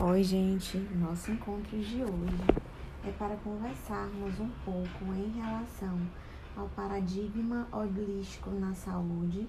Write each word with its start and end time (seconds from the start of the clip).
Oi, 0.00 0.24
gente. 0.24 0.78
Nosso 0.98 1.30
encontro 1.30 1.78
de 1.78 2.02
hoje 2.02 2.46
é 3.06 3.12
para 3.18 3.36
conversarmos 3.36 4.40
um 4.40 4.48
pouco 4.64 5.04
em 5.14 5.30
relação 5.38 5.98
ao 6.56 6.66
paradigma 6.70 7.68
holístico 7.70 8.50
na 8.52 8.72
saúde, 8.72 9.46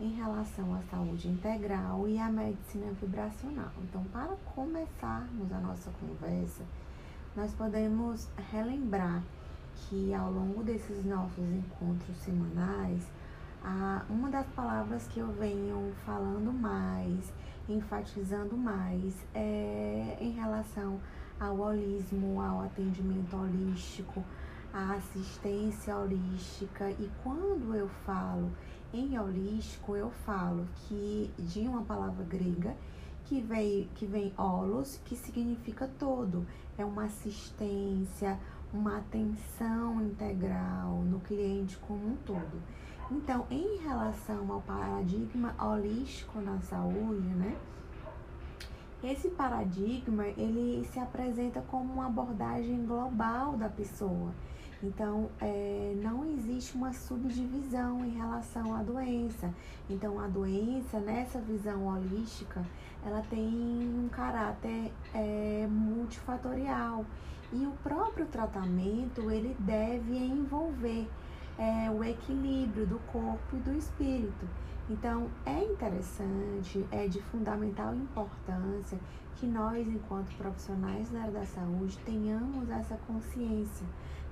em 0.00 0.12
relação 0.16 0.74
à 0.74 0.82
saúde 0.90 1.28
integral 1.28 2.08
e 2.08 2.18
à 2.18 2.28
medicina 2.28 2.92
vibracional. 3.00 3.70
Então, 3.84 4.02
para 4.12 4.34
começarmos 4.52 5.52
a 5.52 5.60
nossa 5.60 5.92
conversa, 5.92 6.64
nós 7.36 7.54
podemos 7.54 8.28
relembrar 8.50 9.22
que 9.76 10.12
ao 10.12 10.28
longo 10.28 10.64
desses 10.64 11.04
nossos 11.04 11.44
encontros 11.44 12.16
semanais, 12.16 13.06
uma 14.10 14.28
das 14.28 14.46
palavras 14.48 15.06
que 15.06 15.20
eu 15.20 15.28
venho 15.34 15.94
falando 16.04 16.52
mais 16.52 17.32
enfatizando 17.68 18.56
mais 18.56 19.14
é, 19.34 20.16
em 20.20 20.30
relação 20.30 21.00
ao 21.38 21.58
holismo, 21.58 22.40
ao 22.40 22.62
atendimento 22.62 23.36
holístico, 23.36 24.24
à 24.72 24.94
assistência 24.94 25.96
holística. 25.96 26.90
E 26.90 27.10
quando 27.22 27.74
eu 27.74 27.88
falo 28.04 28.50
em 28.92 29.18
holístico, 29.18 29.96
eu 29.96 30.10
falo 30.24 30.66
que 30.74 31.30
de 31.38 31.60
uma 31.60 31.82
palavra 31.82 32.24
grega 32.24 32.76
que 33.24 33.40
vem, 33.40 33.88
que 33.94 34.06
vem 34.06 34.32
holos, 34.36 35.00
que 35.04 35.16
significa 35.16 35.90
todo. 35.98 36.46
É 36.76 36.84
uma 36.84 37.04
assistência, 37.04 38.38
uma 38.72 38.98
atenção 38.98 40.02
integral 40.02 41.02
no 41.04 41.20
cliente 41.20 41.76
como 41.78 42.06
um 42.06 42.16
todo. 42.24 42.62
Então, 43.10 43.46
em 43.50 43.78
relação 43.78 44.50
ao 44.50 44.62
paradigma 44.62 45.54
holístico 45.60 46.40
na 46.40 46.58
saúde, 46.60 47.28
né? 47.28 47.56
Esse 49.02 49.28
paradigma, 49.28 50.26
ele 50.28 50.82
se 50.90 50.98
apresenta 50.98 51.60
como 51.70 51.92
uma 51.92 52.06
abordagem 52.06 52.86
global 52.86 53.54
da 53.56 53.68
pessoa. 53.68 54.32
Então, 54.82 55.28
é, 55.40 55.94
não 56.02 56.24
existe 56.24 56.74
uma 56.74 56.92
subdivisão 56.92 58.02
em 58.04 58.16
relação 58.16 58.74
à 58.74 58.82
doença. 58.82 59.52
Então, 59.90 60.18
a 60.18 60.26
doença, 60.26 60.98
nessa 61.00 61.38
visão 61.38 61.86
holística, 61.86 62.64
ela 63.04 63.22
tem 63.28 63.46
um 63.46 64.08
caráter 64.10 64.90
é, 65.14 65.66
multifatorial. 65.70 67.04
E 67.52 67.66
o 67.66 67.72
próprio 67.82 68.26
tratamento, 68.26 69.30
ele 69.30 69.54
deve 69.60 70.16
envolver 70.16 71.06
é, 71.58 71.90
o 71.90 72.02
equilíbrio 72.02 72.86
do 72.86 72.98
corpo 73.10 73.56
e 73.56 73.60
do 73.60 73.76
espírito. 73.76 74.46
Então, 74.88 75.28
é 75.46 75.64
interessante, 75.64 76.84
é 76.90 77.06
de 77.06 77.20
fundamental 77.22 77.94
importância 77.94 78.98
que 79.36 79.46
nós, 79.46 79.86
enquanto 79.88 80.36
profissionais 80.36 81.08
da 81.10 81.22
área 81.22 81.32
da 81.32 81.46
saúde, 81.46 81.98
tenhamos 82.04 82.68
essa 82.68 82.96
consciência 83.06 83.86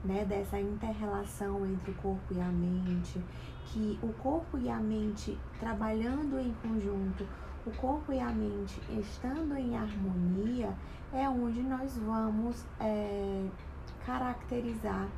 né, 0.04 0.24
dessa 0.24 0.60
inter-relação 0.60 1.64
entre 1.66 1.90
o 1.90 1.94
corpo 1.94 2.34
e 2.34 2.40
a 2.40 2.48
mente, 2.48 3.20
que 3.66 3.98
o 4.02 4.12
corpo 4.14 4.58
e 4.58 4.68
a 4.68 4.78
mente 4.78 5.38
trabalhando 5.58 6.38
em 6.38 6.52
conjunto, 6.54 7.26
o 7.64 7.70
corpo 7.76 8.12
e 8.12 8.20
a 8.20 8.30
mente 8.30 8.80
estando 8.90 9.56
em 9.56 9.76
harmonia, 9.76 10.74
é 11.12 11.28
onde 11.28 11.62
nós 11.62 11.96
vamos 11.98 12.64
é, 12.80 13.46
caracterizar 14.04 15.08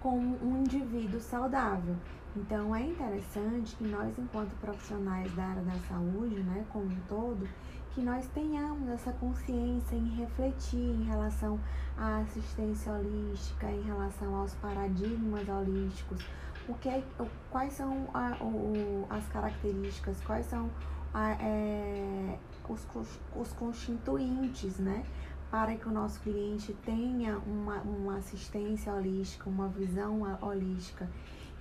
como 0.00 0.38
um 0.42 0.60
indivíduo 0.60 1.20
saudável. 1.20 1.96
Então 2.36 2.74
é 2.74 2.82
interessante 2.82 3.74
que 3.76 3.84
nós, 3.84 4.16
enquanto 4.18 4.54
profissionais 4.60 5.32
da 5.34 5.44
área 5.44 5.62
da 5.62 5.78
saúde, 5.88 6.40
né, 6.42 6.64
como 6.72 6.86
um 6.86 7.00
todo, 7.08 7.48
que 7.92 8.00
nós 8.00 8.26
tenhamos 8.28 8.88
essa 8.88 9.12
consciência 9.12 9.96
em 9.96 10.08
refletir 10.10 10.78
em 10.78 11.04
relação 11.04 11.58
à 11.96 12.18
assistência 12.18 12.92
holística, 12.92 13.70
em 13.70 13.82
relação 13.82 14.34
aos 14.36 14.54
paradigmas 14.54 15.48
holísticos, 15.48 16.24
o 16.68 16.74
que 16.74 16.88
é, 16.88 17.02
quais 17.50 17.72
são 17.72 18.06
a, 18.14 18.36
o, 18.40 19.06
as 19.10 19.26
características, 19.28 20.20
quais 20.20 20.46
são 20.46 20.70
a, 21.12 21.32
é, 21.32 22.38
os, 22.68 22.86
os 23.34 23.52
constituintes, 23.54 24.78
né? 24.78 25.04
Para 25.50 25.74
que 25.74 25.88
o 25.88 25.90
nosso 25.90 26.20
cliente 26.20 26.72
tenha 26.84 27.38
uma, 27.38 27.80
uma 27.82 28.16
assistência 28.18 28.92
holística, 28.92 29.48
uma 29.48 29.68
visão 29.68 30.22
holística. 30.40 31.08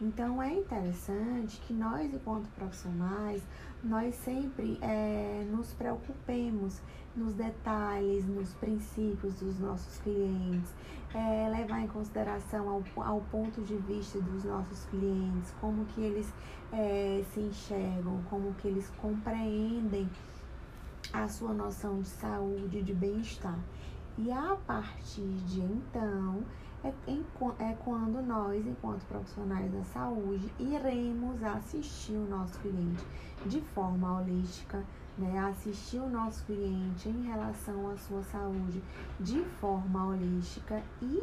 Então 0.01 0.41
é 0.41 0.53
interessante 0.53 1.59
que 1.67 1.73
nós, 1.73 2.13
enquanto 2.13 2.47
profissionais, 2.55 3.41
nós 3.83 4.15
sempre 4.15 4.77
é, 4.81 5.45
nos 5.51 5.73
preocupemos 5.73 6.81
nos 7.15 7.33
detalhes, 7.33 8.25
nos 8.25 8.53
princípios 8.53 9.33
dos 9.35 9.59
nossos 9.59 9.97
clientes, 9.99 10.73
é, 11.13 11.49
levar 11.49 11.81
em 11.81 11.87
consideração 11.87 12.69
ao, 12.69 12.83
ao, 13.03 13.21
ponto 13.31 13.61
de 13.61 13.75
vista 13.75 14.21
dos 14.21 14.43
nossos 14.45 14.85
clientes, 14.85 15.53
como 15.59 15.83
que 15.87 16.01
eles 16.01 16.31
é, 16.71 17.21
se 17.33 17.41
enxergam, 17.41 18.21
como 18.29 18.53
que 18.53 18.67
eles 18.67 18.89
compreendem 19.01 20.09
a 21.13 21.27
sua 21.27 21.53
noção 21.53 22.01
de 22.01 22.07
saúde, 22.07 22.81
de 22.81 22.93
bem-estar. 22.93 23.57
E 24.17 24.31
a 24.31 24.57
partir 24.67 25.29
de 25.45 25.61
então, 25.61 26.43
é, 26.83 26.89
é 27.59 27.73
quando 27.83 28.21
nós, 28.21 28.65
enquanto 28.65 29.05
profissionais 29.05 29.71
da 29.71 29.83
saúde, 29.83 30.53
iremos 30.59 31.43
assistir 31.43 32.13
o 32.13 32.29
nosso 32.29 32.59
cliente 32.59 33.05
de 33.45 33.61
forma 33.61 34.19
holística, 34.19 34.83
né? 35.17 35.39
Assistir 35.39 35.99
o 35.99 36.09
nosso 36.09 36.45
cliente 36.45 37.09
em 37.09 37.23
relação 37.23 37.89
à 37.89 37.97
sua 37.97 38.23
saúde 38.23 38.81
de 39.19 39.43
forma 39.59 40.07
holística 40.07 40.81
e, 41.01 41.21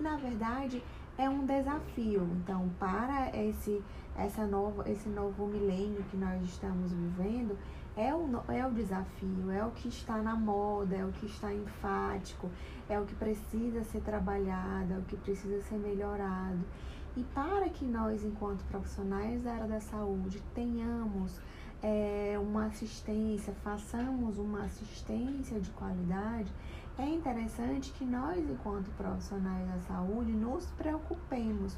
na 0.00 0.16
verdade, 0.16 0.82
é 1.16 1.28
um 1.28 1.44
desafio. 1.44 2.28
Então, 2.36 2.70
para 2.78 3.30
esse, 3.36 3.82
essa 4.16 4.46
nova, 4.46 4.88
esse 4.88 5.08
novo 5.08 5.46
milênio 5.46 6.04
que 6.10 6.16
nós 6.16 6.42
estamos 6.42 6.92
vivendo, 6.92 7.58
é 7.98 8.14
o, 8.14 8.30
é 8.48 8.64
o 8.64 8.70
desafio, 8.70 9.50
é 9.50 9.64
o 9.64 9.72
que 9.72 9.88
está 9.88 10.22
na 10.22 10.36
moda, 10.36 10.94
é 10.94 11.04
o 11.04 11.10
que 11.10 11.26
está 11.26 11.52
enfático, 11.52 12.48
é 12.88 12.98
o 12.98 13.04
que 13.04 13.14
precisa 13.16 13.82
ser 13.82 14.00
trabalhado, 14.02 14.94
é 14.94 14.98
o 14.98 15.02
que 15.02 15.16
precisa 15.16 15.60
ser 15.62 15.78
melhorado. 15.78 16.60
E 17.16 17.24
para 17.34 17.68
que 17.68 17.84
nós, 17.84 18.22
enquanto 18.22 18.64
profissionais 18.66 19.42
da 19.42 19.52
área 19.52 19.66
da 19.66 19.80
saúde, 19.80 20.40
tenhamos 20.54 21.40
é, 21.82 22.38
uma 22.40 22.66
assistência, 22.66 23.52
façamos 23.64 24.38
uma 24.38 24.62
assistência 24.62 25.58
de 25.58 25.70
qualidade, 25.70 26.52
é 26.96 27.08
interessante 27.08 27.90
que 27.90 28.04
nós, 28.04 28.38
enquanto 28.38 28.88
profissionais 28.96 29.66
da 29.66 29.78
saúde, 29.88 30.30
nos 30.30 30.66
preocupemos 30.72 31.76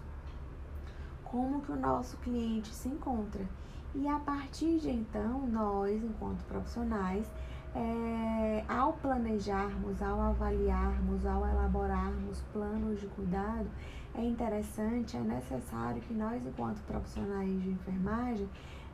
como 1.25 1.63
que 1.63 1.73
o 1.73 1.77
nosso 1.77 2.19
cliente 2.19 2.69
se 2.75 2.89
encontra 2.89 3.47
e 3.95 4.09
a 4.09 4.19
partir 4.19 4.79
de 4.79 4.91
então, 4.91 5.47
nós, 5.47 6.03
enquanto 6.03 6.45
profissionais, 6.45 7.31
é, 7.75 8.65
ao 8.69 8.93
planejarmos, 8.95 10.03
ao 10.03 10.21
avaliarmos, 10.21 11.25
ao 11.25 11.47
elaborarmos 11.47 12.41
planos 12.53 13.01
de 13.01 13.07
cuidado, 13.09 13.67
é 14.15 14.25
interessante, 14.25 15.17
é 15.17 15.21
necessário 15.21 16.01
que 16.03 16.13
nós, 16.13 16.45
enquanto 16.45 16.81
profissionais 16.83 17.63
de 17.63 17.71
enfermagem, 17.71 18.49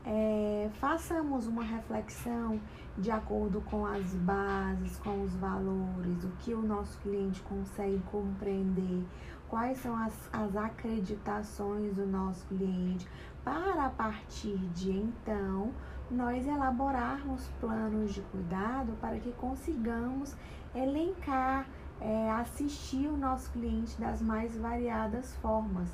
é, 0.05 0.71
façamos 0.75 1.47
uma 1.47 1.65
reflexão 1.65 2.61
de 2.97 3.11
acordo 3.11 3.61
com 3.63 3.85
as 3.85 4.15
bases, 4.15 4.97
com 4.99 5.23
os 5.23 5.35
valores, 5.35 6.25
o 6.25 6.29
que 6.39 6.55
o 6.55 6.63
nosso 6.63 6.99
cliente 7.01 7.43
consegue 7.43 8.01
compreender, 8.11 9.05
quais 9.49 9.79
são 9.79 9.97
as, 9.97 10.15
as 10.33 10.57
acreditações 10.57 11.95
do 11.95 12.07
nosso 12.07 12.47
cliente, 12.47 13.07
para 13.47 13.87
a 13.87 13.91
partir 13.91 14.59
de 14.75 14.91
então 14.91 15.71
nós 16.11 16.45
elaborarmos 16.45 17.47
planos 17.61 18.13
de 18.13 18.21
cuidado 18.23 18.93
para 19.01 19.21
que 19.21 19.31
consigamos 19.35 20.35
elencar, 20.75 21.69
é, 22.01 22.29
assistir 22.33 23.07
o 23.07 23.17
nosso 23.17 23.53
cliente 23.53 24.01
das 24.01 24.21
mais 24.21 24.59
variadas 24.59 25.37
formas. 25.37 25.89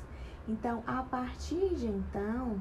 Então, 0.47 0.81
a 0.87 1.03
partir 1.03 1.75
de 1.75 1.85
então, 1.85 2.59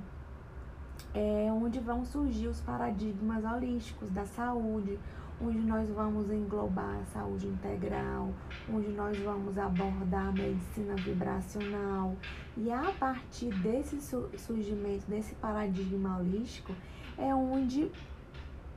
é 1.15 1.51
onde 1.51 1.81
vão 1.81 2.05
surgir 2.05 2.49
os 2.49 2.61
paradigmas 2.61 3.45
holísticos 3.45 4.11
da 4.11 4.27
saúde, 4.27 4.99
onde 5.43 5.59
nós 5.59 5.91
vamos 5.91 6.31
englobar 6.31 7.01
a 7.01 7.05
saúde 7.07 7.49
integral, 7.49 8.33
onde 8.73 8.89
nós 8.91 9.19
vamos 9.19 9.59
abordar 9.59 10.29
a 10.29 10.33
medicina 10.33 10.95
vibracional. 10.97 12.17
E 12.57 12.71
a 12.71 12.93
partir 12.99 13.53
desse 13.61 14.01
surgimento, 14.39 15.05
desse 15.09 15.35
paradigma 15.35 16.19
holístico, 16.19 16.73
é 17.19 17.35
onde 17.35 17.91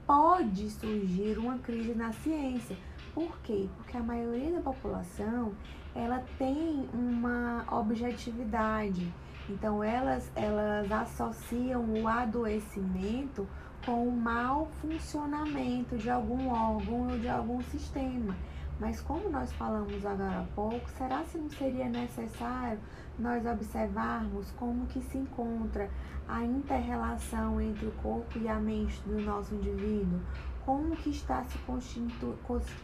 pode 0.08 0.70
surgir 0.70 1.38
uma 1.38 1.60
crise 1.60 1.94
na 1.94 2.12
ciência. 2.14 2.76
Por 3.14 3.38
quê? 3.40 3.70
Porque 3.78 3.98
a 3.98 4.04
maioria 4.04 4.52
da 4.54 4.62
população 4.62 5.54
ela 5.94 6.24
tem 6.38 6.90
uma 6.94 7.66
objetividade. 7.72 9.14
Então 9.50 9.84
elas, 9.84 10.32
elas 10.36 10.92
associam 10.92 11.86
o 12.02 12.08
adoecimento 12.08 13.48
com 13.86 14.08
o 14.08 14.12
mau 14.12 14.68
funcionamento 14.82 15.96
de 15.96 16.10
algum 16.10 16.50
órgão 16.50 17.12
ou 17.12 17.20
de 17.20 17.30
algum 17.30 17.62
sistema. 17.62 18.36
Mas 18.80 19.00
como 19.00 19.30
nós 19.30 19.54
falamos 19.54 20.06
agora 20.06 20.40
há 20.40 20.46
pouco, 20.56 20.90
será 20.98 21.24
se 21.24 21.38
não 21.38 21.50
seria 21.52 21.88
necessário 21.88 22.80
nós 23.18 23.46
observarmos 23.46 24.52
como 24.58 24.88
que 24.88 25.02
se 25.02 25.18
encontra 25.18 25.90
a 26.28 26.44
interrelação 26.44 27.62
entre 27.62 27.86
o 27.86 27.92
corpo 27.92 28.38
e 28.40 28.50
a 28.50 28.56
mente 28.56 29.00
do 29.04 29.22
nosso 29.22 29.54
indivíduo? 29.54 30.20
Como 30.66 30.96
que 30.96 31.12
está 31.12 31.44
se 31.44 31.58
constitu 31.60 32.36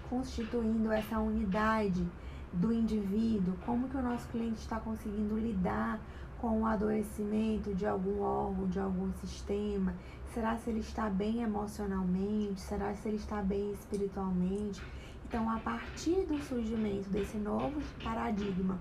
constituindo 0.07 0.91
essa 0.91 1.19
unidade 1.19 2.07
do 2.53 2.71
indivíduo? 2.71 3.55
Como 3.65 3.89
que 3.89 3.97
o 3.97 4.01
nosso 4.01 4.27
cliente 4.27 4.59
está 4.59 4.79
conseguindo 4.79 5.35
lidar 5.37 5.99
com 6.39 6.61
o 6.61 6.65
adoecimento 6.65 7.73
de 7.73 7.85
algum 7.85 8.21
órgão, 8.21 8.67
de 8.67 8.79
algum 8.79 9.11
sistema? 9.13 9.93
Será 10.33 10.55
se 10.55 10.69
ele 10.69 10.79
está 10.79 11.09
bem 11.09 11.41
emocionalmente? 11.41 12.61
Será 12.61 12.93
se 12.93 13.09
ele 13.09 13.17
está 13.17 13.41
bem 13.41 13.73
espiritualmente? 13.73 14.81
Então, 15.25 15.49
a 15.49 15.59
partir 15.59 16.25
do 16.25 16.41
surgimento 16.43 17.09
desse 17.09 17.37
novo 17.37 17.81
paradigma 18.01 18.79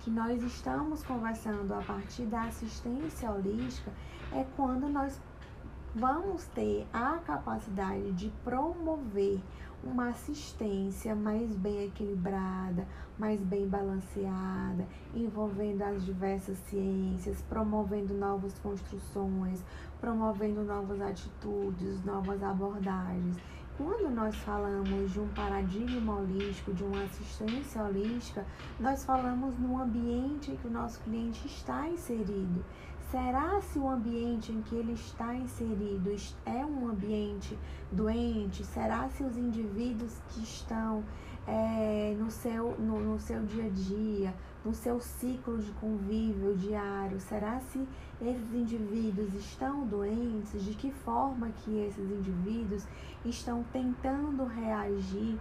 que 0.00 0.10
nós 0.10 0.42
estamos 0.42 1.02
conversando 1.02 1.72
a 1.72 1.80
partir 1.80 2.24
da 2.26 2.42
assistência 2.42 3.30
holística, 3.30 3.90
é 4.32 4.44
quando 4.54 4.86
nós 4.88 5.18
vamos 5.94 6.44
ter 6.48 6.86
a 6.92 7.18
capacidade 7.24 8.12
de 8.12 8.30
promover 8.44 9.40
uma 9.82 10.08
assistência 10.08 11.14
mais 11.14 11.54
bem 11.54 11.84
equilibrada, 11.84 12.86
mais 13.18 13.40
bem 13.40 13.66
balanceada, 13.66 14.86
envolvendo 15.14 15.82
as 15.82 16.04
diversas 16.04 16.58
ciências, 16.68 17.42
promovendo 17.42 18.14
novas 18.14 18.58
construções, 18.58 19.62
promovendo 20.00 20.62
novas 20.62 21.00
atitudes, 21.00 22.04
novas 22.04 22.42
abordagens. 22.42 23.36
Quando 23.76 24.10
nós 24.10 24.34
falamos 24.36 25.12
de 25.12 25.20
um 25.20 25.28
paradigma 25.28 26.16
holístico, 26.16 26.74
de 26.74 26.82
uma 26.82 27.04
assistência 27.04 27.82
holística, 27.82 28.44
nós 28.80 29.04
falamos 29.04 29.56
no 29.58 29.80
ambiente 29.80 30.50
em 30.50 30.56
que 30.56 30.66
o 30.66 30.70
nosso 30.70 31.00
cliente 31.00 31.46
está 31.46 31.88
inserido. 31.88 32.64
Será 33.10 33.60
se 33.60 33.78
o 33.78 33.88
ambiente 33.88 34.52
em 34.52 34.60
que 34.62 34.74
ele 34.74 34.92
está 34.92 35.34
inserido 35.34 36.10
é 36.44 36.66
um 36.66 36.88
ambiente 36.88 37.56
doente? 37.90 38.64
Será 38.64 39.08
se 39.08 39.22
os 39.22 39.36
indivíduos 39.36 40.20
que 40.28 40.42
estão 40.42 41.02
é, 41.46 42.14
no, 42.18 42.30
seu, 42.30 42.76
no, 42.78 43.00
no 43.00 43.18
seu 43.18 43.42
dia 43.46 43.64
a 43.64 43.70
dia, 43.70 44.34
no 44.64 44.74
seu 44.74 45.00
ciclo 45.00 45.58
de 45.58 45.70
convívio 45.72 46.56
diário, 46.56 47.20
será 47.20 47.60
se 47.60 47.86
esses 48.20 48.52
indivíduos 48.52 49.32
estão 49.34 49.86
doentes? 49.86 50.64
De 50.64 50.74
que 50.74 50.90
forma 50.90 51.48
que 51.64 51.78
esses 51.84 52.10
indivíduos 52.10 52.86
estão 53.24 53.64
tentando 53.72 54.44
reagir 54.44 55.38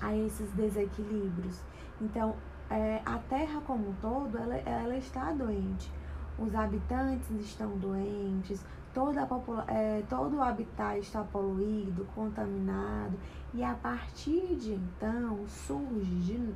a 0.00 0.14
esses 0.16 0.50
desequilíbrios? 0.52 1.60
Então, 2.00 2.34
é, 2.70 3.00
a 3.04 3.18
Terra 3.18 3.60
como 3.66 3.90
um 3.90 3.94
todo, 4.00 4.36
ela, 4.36 4.56
ela 4.56 4.96
está 4.96 5.32
doente. 5.32 5.90
Os 6.38 6.54
habitantes 6.54 7.30
estão 7.40 7.76
doentes, 7.78 8.64
toda 8.94 9.22
a 9.22 9.72
é, 9.72 10.02
todo 10.08 10.36
o 10.36 10.42
habitat 10.42 10.98
está 10.98 11.22
poluído, 11.22 12.06
contaminado, 12.14 13.18
e 13.54 13.62
a 13.62 13.74
partir 13.74 14.56
de 14.56 14.74
então 14.74 15.46
surge 15.46 16.14
de, 16.20 16.54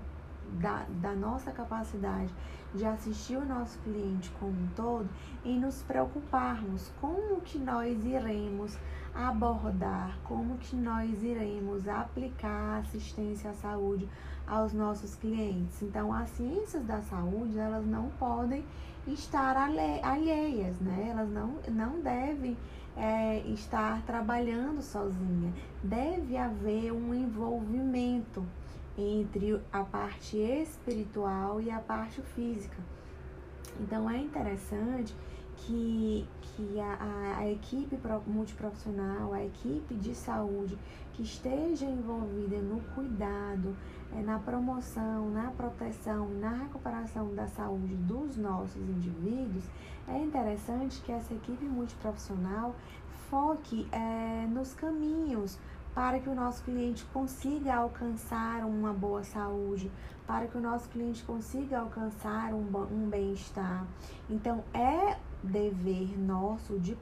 da, 0.60 0.84
da 1.00 1.12
nossa 1.12 1.50
capacidade 1.50 2.32
de 2.74 2.84
assistir 2.84 3.36
o 3.36 3.44
nosso 3.44 3.78
cliente 3.80 4.30
como 4.40 4.52
um 4.52 4.68
todo 4.74 5.08
e 5.44 5.56
nos 5.58 5.82
preocuparmos 5.82 6.90
como 7.00 7.40
que 7.42 7.58
nós 7.58 8.04
iremos 8.04 8.78
abordar, 9.14 10.16
como 10.24 10.56
que 10.56 10.74
nós 10.74 11.22
iremos 11.22 11.86
aplicar 11.86 12.80
assistência 12.80 13.50
à 13.50 13.54
saúde 13.54 14.08
aos 14.46 14.72
nossos 14.72 15.14
clientes. 15.14 15.82
Então, 15.82 16.12
as 16.12 16.30
ciências 16.30 16.84
da 16.84 17.00
saúde, 17.02 17.58
elas 17.58 17.86
não 17.86 18.08
podem 18.18 18.64
estar 19.06 19.56
alheias, 19.56 20.78
né? 20.80 21.08
Elas 21.10 21.28
não, 21.28 21.54
não 21.68 22.00
devem 22.00 22.56
é, 22.96 23.40
estar 23.46 24.02
trabalhando 24.02 24.82
sozinha. 24.82 25.52
Deve 25.82 26.36
haver 26.36 26.92
um 26.92 27.14
envolvimento 27.14 28.44
entre 28.96 29.60
a 29.72 29.82
parte 29.82 30.36
espiritual 30.36 31.60
e 31.60 31.70
a 31.70 31.78
parte 31.78 32.20
física. 32.20 32.76
Então 33.80 34.08
é 34.08 34.18
interessante 34.18 35.14
que, 35.56 36.26
que 36.40 36.80
a, 36.80 37.38
a, 37.38 37.50
equipe 37.50 37.96
multiprofissional, 38.26 39.32
a 39.32 39.44
equipe 39.44 39.94
de 39.94 40.14
saúde 40.14 40.76
que 41.12 41.22
esteja 41.22 41.86
envolvida 41.86 42.56
no 42.58 42.80
cuidado, 42.94 43.76
é, 44.14 44.22
na 44.22 44.38
promoção, 44.38 45.30
na 45.30 45.50
proteção, 45.50 46.28
na 46.40 46.50
recuperação 46.50 47.34
da 47.34 47.46
saúde 47.46 47.94
dos 47.94 48.36
nossos 48.36 48.76
indivíduos, 48.76 49.64
é 50.08 50.18
interessante 50.18 51.00
que 51.02 51.12
essa 51.12 51.32
equipe 51.32 51.64
multiprofissional 51.64 52.74
foque 53.30 53.86
é, 53.92 54.46
nos 54.48 54.74
caminhos 54.74 55.58
para 55.94 56.18
que 56.20 56.28
o 56.28 56.34
nosso 56.34 56.62
cliente 56.62 57.04
consiga 57.12 57.74
alcançar 57.74 58.64
uma 58.64 58.92
boa 58.92 59.22
saúde, 59.22 59.90
para 60.26 60.46
que 60.46 60.56
o 60.56 60.60
nosso 60.60 60.88
cliente 60.88 61.22
consiga 61.24 61.80
alcançar 61.80 62.54
um, 62.54 62.64
um 62.90 63.08
bem-estar. 63.08 63.86
Então, 64.30 64.64
é 64.72 65.18
dever 65.42 66.18
nosso 66.18 66.78
de, 66.78 66.96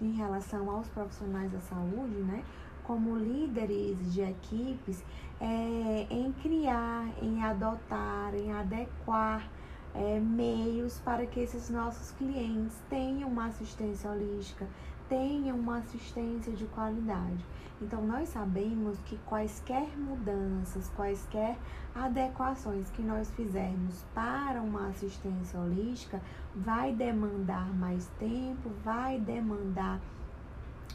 em 0.00 0.12
relação 0.12 0.68
aos 0.70 0.86
profissionais 0.88 1.50
da 1.50 1.60
saúde, 1.60 2.16
né? 2.16 2.44
Como 2.84 3.16
líderes 3.16 4.12
de 4.12 4.20
equipes, 4.20 5.02
é, 5.40 6.06
em 6.10 6.32
criar, 6.32 7.08
em 7.22 7.42
adotar, 7.42 8.34
em 8.34 8.52
adequar 8.52 9.48
é, 9.94 10.20
meios 10.20 11.00
para 11.00 11.26
que 11.26 11.40
esses 11.40 11.70
nossos 11.70 12.12
clientes 12.12 12.76
tenham 12.88 13.28
uma 13.28 13.46
assistência 13.46 14.10
holística, 14.10 14.66
tenham 15.08 15.58
uma 15.58 15.78
assistência 15.78 16.52
de 16.52 16.64
qualidade. 16.66 17.44
Então, 17.80 18.02
nós 18.06 18.30
sabemos 18.30 18.98
que 19.00 19.18
quaisquer 19.26 19.86
mudanças, 19.98 20.90
quaisquer 20.96 21.58
adequações 21.94 22.88
que 22.90 23.02
nós 23.02 23.30
fizermos 23.32 24.02
para 24.14 24.62
uma 24.62 24.88
assistência 24.88 25.60
holística 25.60 26.20
vai 26.54 26.92
demandar 26.92 27.66
mais 27.74 28.06
tempo, 28.18 28.70
vai 28.82 29.18
demandar 29.20 30.00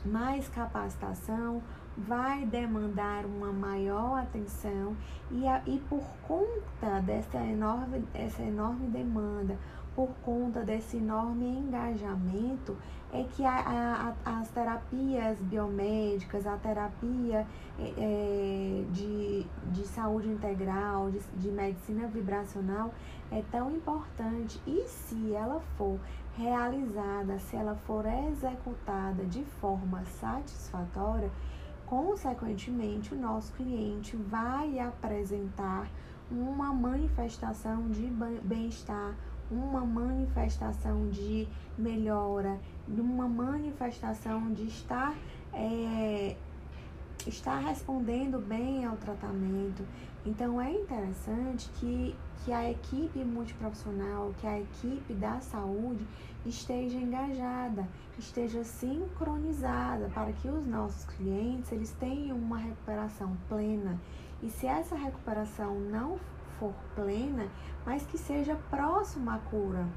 mais 0.03 0.47
capacitação, 0.49 1.61
vai 1.97 2.45
demandar 2.45 3.25
uma 3.25 3.51
maior 3.51 4.19
atenção 4.19 4.95
e, 5.29 5.47
a, 5.47 5.61
e 5.67 5.77
por 5.89 6.03
conta 6.27 6.99
dessa 7.01 7.37
enorme, 7.37 8.03
essa 8.13 8.41
enorme 8.41 8.87
demanda, 8.87 9.57
por 9.95 10.09
conta 10.23 10.61
desse 10.63 10.97
enorme 10.97 11.45
engajamento, 11.45 12.77
é 13.13 13.23
que 13.23 13.43
a, 13.43 14.15
a, 14.25 14.39
as 14.39 14.49
terapias 14.49 15.37
biomédicas, 15.41 16.47
a 16.47 16.55
terapia 16.55 17.45
é, 17.77 17.93
é, 17.97 18.85
de, 18.91 19.45
de 19.71 19.87
saúde 19.87 20.29
integral, 20.29 21.11
de, 21.11 21.19
de 21.35 21.49
medicina 21.49 22.07
vibracional 22.07 22.93
é 23.29 23.43
tão 23.51 23.71
importante. 23.71 24.61
E 24.65 24.87
se 24.87 25.33
ela 25.33 25.61
for 25.77 25.99
realizada, 26.37 27.37
se 27.39 27.55
ela 27.55 27.75
for 27.85 28.05
executada 28.05 29.25
de 29.25 29.43
forma 29.43 30.05
satisfatória, 30.05 31.29
consequentemente 31.85 33.13
o 33.13 33.17
nosso 33.17 33.51
cliente 33.53 34.15
vai 34.15 34.79
apresentar 34.79 35.89
uma 36.31 36.73
manifestação 36.73 37.89
de 37.89 38.09
bem-estar, 38.43 39.13
uma 39.51 39.81
manifestação 39.81 41.09
de 41.09 41.47
melhora, 41.77 42.57
uma 42.87 43.27
manifestação 43.27 44.51
de 44.53 44.63
estar, 44.67 45.13
é, 45.53 46.35
estar 47.27 47.59
respondendo 47.59 48.39
bem 48.39 48.85
ao 48.85 48.95
tratamento. 48.95 49.85
Então 50.25 50.61
é 50.61 50.71
interessante 50.71 51.69
que, 51.75 52.15
que 52.45 52.53
a 52.53 52.69
equipe 52.69 53.23
multiprofissional, 53.25 54.33
que 54.39 54.47
a 54.47 54.59
equipe 54.59 55.13
da 55.13 55.39
saúde 55.41 56.05
esteja 56.45 56.97
engajada, 56.97 57.87
esteja 58.17 58.63
sincronizada 58.63 60.09
para 60.13 60.31
que 60.33 60.47
os 60.47 60.65
nossos 60.65 61.05
clientes 61.05 61.71
eles 61.71 61.91
tenham 61.99 62.37
uma 62.37 62.57
recuperação 62.57 63.35
plena. 63.49 63.99
E 64.43 64.49
se 64.49 64.65
essa 64.65 64.95
recuperação 64.95 65.79
não 65.79 66.19
for 66.61 66.73
plena, 66.93 67.47
mas 67.83 68.05
que 68.05 68.19
seja 68.19 68.55
próxima 68.69 69.35
à 69.35 69.39
cura, 69.39 69.87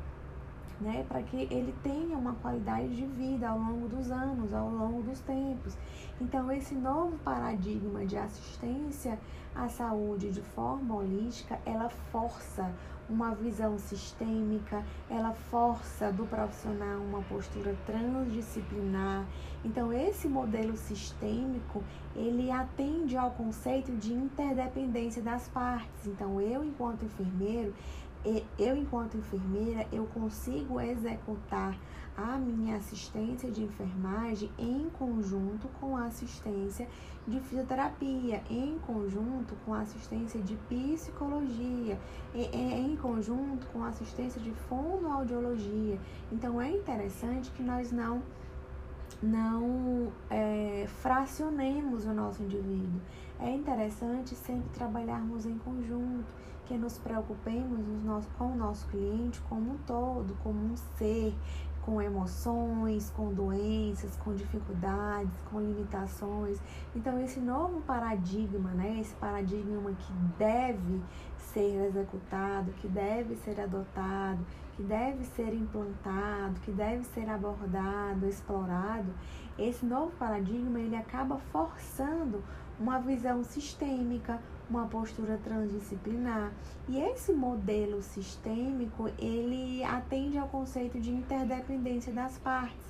né, 0.81 1.05
para 1.07 1.23
que 1.23 1.47
ele 1.51 1.75
tenha 1.83 2.17
uma 2.17 2.35
qualidade 2.37 2.97
de 2.97 3.05
vida 3.05 3.47
ao 3.47 3.59
longo 3.59 3.87
dos 3.87 4.11
anos, 4.11 4.53
ao 4.55 4.71
longo 4.71 5.03
dos 5.03 5.21
tempos. 5.21 5.77
Então, 6.19 6.51
esse 6.51 6.75
novo 6.75 7.19
paradigma 7.19 8.07
de 8.07 8.17
assistência 8.17 9.19
à 9.55 9.69
saúde 9.69 10.33
de 10.33 10.41
forma 10.41 10.95
holística, 10.95 11.61
ela 11.67 11.91
força 12.11 12.73
uma 13.09 13.35
visão 13.35 13.79
sistêmica, 13.79 14.83
ela 15.11 15.33
força 15.33 16.11
do 16.11 16.27
profissional 16.27 17.01
uma 17.01 17.23
postura 17.23 17.77
transdisciplinar. 17.87 19.25
Então, 19.65 19.93
esse 19.93 20.29
modelo 20.29 20.77
sistêmico, 20.77 21.83
ele 22.15 22.51
atende 22.51 23.17
ao 23.17 23.31
conceito 23.31 23.93
de 23.93 24.13
interdependência 24.13 25.23
das 25.23 25.49
partes. 25.49 26.07
Então, 26.07 26.41
eu, 26.41 26.65
enquanto 26.65 27.05
enfermeiro, 27.05 27.75
eu, 28.59 28.77
enquanto 28.77 29.17
enfermeira, 29.17 29.87
eu 29.93 30.07
consigo 30.07 30.81
executar 30.81 31.77
a 32.17 32.39
minha 32.39 32.77
assistência 32.77 33.51
de 33.51 33.65
enfermagem 33.65 34.51
em 34.59 34.89
conjunto 34.91 35.69
com 35.81 35.97
a 35.97 36.05
assistência 36.07 36.89
de 37.27 37.41
fisioterapia, 37.41 38.43
em 38.49 38.79
conjunto 38.87 39.55
com 39.65 39.75
a 39.75 39.81
assistência 39.81 40.41
de 40.41 40.57
psicologia, 40.69 41.99
em 42.35 42.97
conjunto 42.97 43.67
com 43.69 43.83
a 43.83 43.89
assistência 43.89 44.41
de 44.41 44.53
fonoaudiologia. 44.53 45.99
Então 46.31 46.61
é 46.61 46.71
interessante 46.71 47.51
que 47.51 47.63
nós 47.63 47.91
não 47.91 48.23
não 49.23 50.13
é, 50.29 50.87
fracionemos 51.01 52.05
o 52.05 52.13
nosso 52.13 52.43
indivíduo. 52.43 53.01
É 53.39 53.51
interessante 53.51 54.35
sempre 54.35 54.69
trabalharmos 54.71 55.47
em 55.47 55.57
conjunto, 55.59 56.27
que 56.67 56.77
nos 56.77 56.99
preocupemos 56.99 57.79
nos 58.05 58.27
com 58.39 58.53
o 58.53 58.57
nosso 58.57 58.87
cliente 58.89 59.41
como 59.49 59.73
um 59.73 59.79
todo, 59.87 60.35
como 60.43 60.59
um 60.59 60.77
ser, 60.97 61.35
com 61.85 62.01
emoções, 62.01 63.11
com 63.11 63.33
doenças, 63.33 64.17
com 64.17 64.35
dificuldades, 64.35 65.35
com 65.51 65.61
limitações. 65.61 66.59
Então, 66.97 67.21
esse 67.23 67.39
novo 67.41 67.81
paradigma, 67.83 68.71
né, 68.71 68.99
esse 69.01 69.15
paradigma 69.17 69.93
que 69.93 70.13
deve 70.39 71.03
ser 71.37 71.87
executado, 71.87 72.73
que 72.73 72.89
deve 72.89 73.37
ser 73.37 73.61
adotado, 73.61 74.45
que 74.75 74.83
deve 74.83 75.25
ser 75.25 75.53
implantado, 75.55 76.59
que 76.61 76.73
deve 76.73 77.05
ser 77.05 77.29
abordado, 77.29 78.27
explorado, 78.27 79.13
esse 79.59 79.85
novo 79.85 80.11
paradigma 80.19 80.81
ele 80.81 80.97
acaba 80.97 81.39
forçando 81.53 82.43
uma 82.81 82.99
visão 82.99 83.45
sistêmica, 83.45 84.41
uma 84.69 84.87
postura 84.87 85.39
transdisciplinar. 85.43 86.53
E 86.89 86.99
esse 86.99 87.33
modelo 87.33 88.03
sistêmico, 88.03 89.11
ele 89.19 89.83
atende 89.85 90.39
ao 90.39 90.49
conceito 90.49 90.99
de 91.01 91.11
interdependência 91.11 92.13
das 92.13 92.39
partes. 92.39 92.85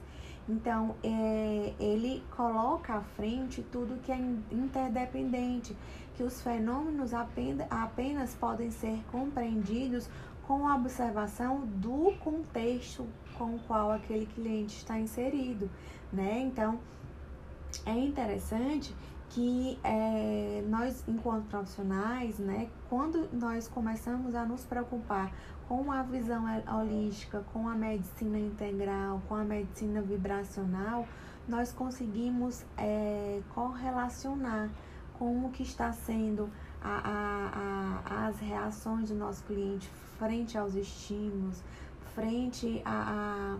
Então, 0.49 0.95
é, 1.03 1.73
ele 1.81 2.23
coloca 2.37 2.95
à 2.95 3.01
frente 3.01 3.63
tudo 3.73 4.01
que 4.03 4.13
é 4.13 4.19
interdependente, 4.53 5.75
que 6.15 6.23
os 6.23 6.43
fenômenos 6.43 7.15
apenas, 7.15 7.67
apenas 7.71 8.35
podem 8.35 8.71
ser 8.71 9.03
compreendidos 9.11 10.09
com 10.47 10.69
a 10.69 10.77
observação 10.77 11.61
do 11.67 12.13
contexto 12.21 13.07
com 13.39 13.57
o 13.57 13.59
qual 13.61 13.91
aquele 13.91 14.27
cliente 14.27 14.77
está 14.77 14.99
inserido, 14.99 15.71
né? 16.13 16.41
Então, 16.41 16.79
é 17.85 17.93
interessante 17.93 18.95
que 19.35 19.77
é, 19.83 20.63
nós, 20.69 21.03
enquanto 21.09 21.49
profissionais, 21.49 22.39
né, 22.39 22.69
quando 22.89 23.29
nós 23.33 23.67
começamos 23.67 24.33
a 24.33 24.45
nos 24.45 24.65
preocupar 24.65 25.33
com 25.69 25.91
a 25.91 26.05
visão 26.05 26.45
holística, 26.73 27.45
com 27.53 27.69
a 27.69 27.75
medicina 27.75 28.39
integral, 28.39 29.21
com 29.29 29.35
a 29.35 29.43
medicina 29.43 30.01
vibracional, 30.01 31.05
nós 31.49 31.73
conseguimos 31.73 32.65
é, 32.79 33.43
correlacionar 33.53 34.71
com 35.19 35.47
o 35.47 35.51
que 35.51 35.65
está 35.65 35.93
sendo 35.93 36.49
a, 36.81 37.01
a, 37.05 38.15
a, 38.15 38.27
as 38.29 38.39
reações 38.39 39.09
do 39.09 39.17
nosso 39.17 39.43
cliente 39.45 39.91
frente 40.17 40.57
aos 40.57 40.77
estímulos, 40.77 41.61
frente 42.15 42.81
à 42.85 43.59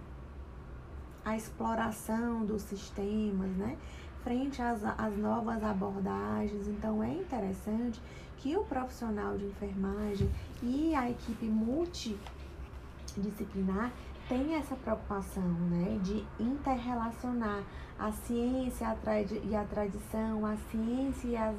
a, 1.25 1.31
a, 1.31 1.33
a 1.33 1.37
exploração 1.37 2.45
dos 2.45 2.63
sistemas, 2.63 3.51
né? 3.57 3.77
Frente 4.25 4.61
às, 4.61 4.83
às 4.83 5.17
novas 5.17 5.63
abordagens. 5.63 6.67
Então, 6.67 7.05
é 7.05 7.13
interessante 7.13 8.03
que 8.39 8.57
o 8.57 8.65
profissional 8.65 9.37
de 9.37 9.45
enfermagem 9.45 10.29
e 10.63 10.95
a 10.95 11.11
equipe 11.11 11.45
multidisciplinar 11.47 13.93
tenha 14.29 14.59
essa 14.59 14.75
preocupação 14.75 15.43
né, 15.43 16.01
de 16.03 16.25
interrelacionar 16.41 17.63
a 17.99 18.11
ciência 18.11 18.97
e 19.45 19.55
a 19.55 19.65
tradição, 19.65 20.47
a 20.47 20.57
ciência 20.71 21.29
e 21.29 21.37
as 21.37 21.55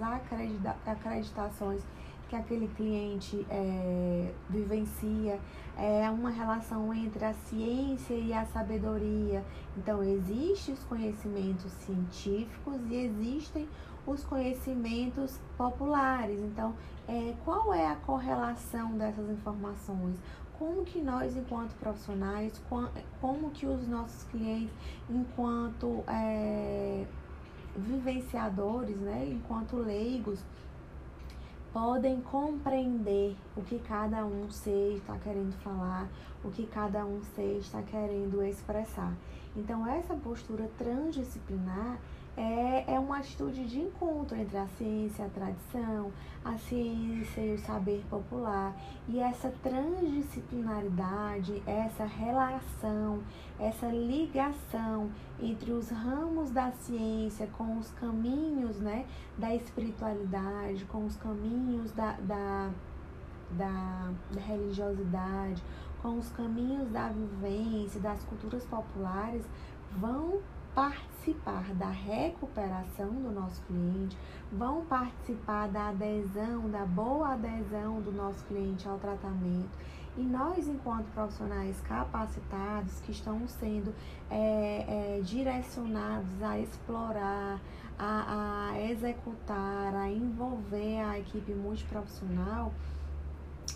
acreditações 0.85 1.81
que 2.27 2.35
aquele 2.35 2.67
cliente 2.69 3.45
é, 3.49 4.33
vivencia, 4.49 5.39
é 5.77 6.09
uma 6.09 6.29
relação 6.29 6.93
entre 6.93 7.25
a 7.25 7.33
ciência 7.33 8.13
e 8.13 8.33
a 8.33 8.45
sabedoria. 8.45 9.43
Então, 9.77 10.01
existem 10.03 10.73
os 10.73 10.83
conhecimentos 10.83 11.71
científicos 11.71 12.79
e 12.89 12.95
existem 12.95 13.67
os 14.05 14.23
conhecimentos 14.23 15.39
populares. 15.57 16.39
Então, 16.39 16.73
é, 17.07 17.33
qual 17.43 17.73
é 17.73 17.87
a 17.87 17.95
correlação 17.95 18.97
dessas 18.97 19.29
informações? 19.29 20.17
Como 20.57 20.85
que 20.85 21.01
nós, 21.01 21.35
enquanto 21.35 21.73
profissionais, 21.75 22.61
como 23.19 23.49
que 23.51 23.65
os 23.65 23.87
nossos 23.87 24.23
clientes, 24.23 24.73
enquanto 25.09 26.03
é, 26.07 27.05
vivenciadores, 27.75 28.95
né, 28.97 29.27
enquanto 29.29 29.75
leigos, 29.75 30.39
podem 31.75 32.21
compreender 32.21 33.35
o 33.53 33.61
que 33.61 33.77
cada 33.79 34.25
um 34.25 34.49
ser 34.49 34.93
está 34.93 35.17
querendo 35.17 35.51
falar, 35.57 36.07
o 36.41 36.49
que 36.49 36.65
cada 36.65 37.05
um 37.05 37.21
ser 37.35 37.57
está 37.57 37.81
querendo 37.81 38.41
expressar. 38.45 39.11
Então, 39.57 39.85
essa 39.85 40.13
postura 40.15 40.69
transdisciplinar 40.77 41.97
é, 42.37 42.93
é 42.93 42.99
uma 42.99 43.19
atitude 43.19 43.63
de 43.65 43.79
encontro 43.79 44.37
entre 44.37 44.57
a 44.57 44.67
ciência 44.77 45.23
e 45.23 45.25
a 45.25 45.29
tradição, 45.29 46.11
a 46.43 46.57
ciência 46.57 47.39
e 47.41 47.53
o 47.53 47.59
saber 47.59 48.03
popular. 48.09 48.75
E 49.07 49.19
essa 49.19 49.49
transdisciplinaridade, 49.63 51.63
essa 51.65 52.03
relação, 52.05 53.23
essa 53.57 53.87
ligação 53.87 55.09
entre 55.41 55.71
os 55.71 55.87
ramos 55.89 56.51
da 56.51 56.71
ciência 56.71 57.47
com 57.57 57.77
os 57.77 57.89
caminhos 57.91 58.75
né, 58.79 59.05
da 59.37 59.55
espiritualidade, 59.55 60.83
com 60.85 61.05
os 61.05 61.15
caminhos 61.15 61.93
da, 61.93 62.17
da, 62.19 62.69
da, 63.51 64.11
da 64.31 64.41
religiosidade, 64.41 65.63
com 66.01 66.17
os 66.19 66.29
caminhos 66.31 66.89
da 66.89 67.07
vivência, 67.09 68.01
das 68.01 68.21
culturas 68.25 68.65
populares, 68.65 69.45
vão 69.97 70.41
participar 70.75 71.63
da 71.75 71.89
recuperação 71.89 73.07
do 73.07 73.31
nosso 73.31 73.61
cliente, 73.63 74.17
vão 74.51 74.85
participar 74.85 75.69
da 75.69 75.87
adesão, 75.87 76.69
da 76.69 76.85
boa 76.85 77.33
adesão 77.33 78.01
do 78.01 78.11
nosso 78.11 78.43
cliente 78.45 78.85
ao 78.87 78.99
tratamento. 78.99 79.69
E 80.17 80.21
nós, 80.21 80.67
enquanto 80.67 81.05
profissionais 81.13 81.79
capacitados, 81.81 82.99
que 83.01 83.11
estão 83.11 83.47
sendo 83.47 83.93
é, 84.29 85.17
é, 85.17 85.21
direcionados 85.21 86.41
a 86.43 86.59
explorar, 86.59 87.59
a, 87.97 88.71
a, 88.71 88.81
executar, 88.81 89.95
a 89.95 90.09
envolver 90.09 91.01
a 91.01 91.19
equipe 91.19 91.53
multiprofissional, 91.53 92.73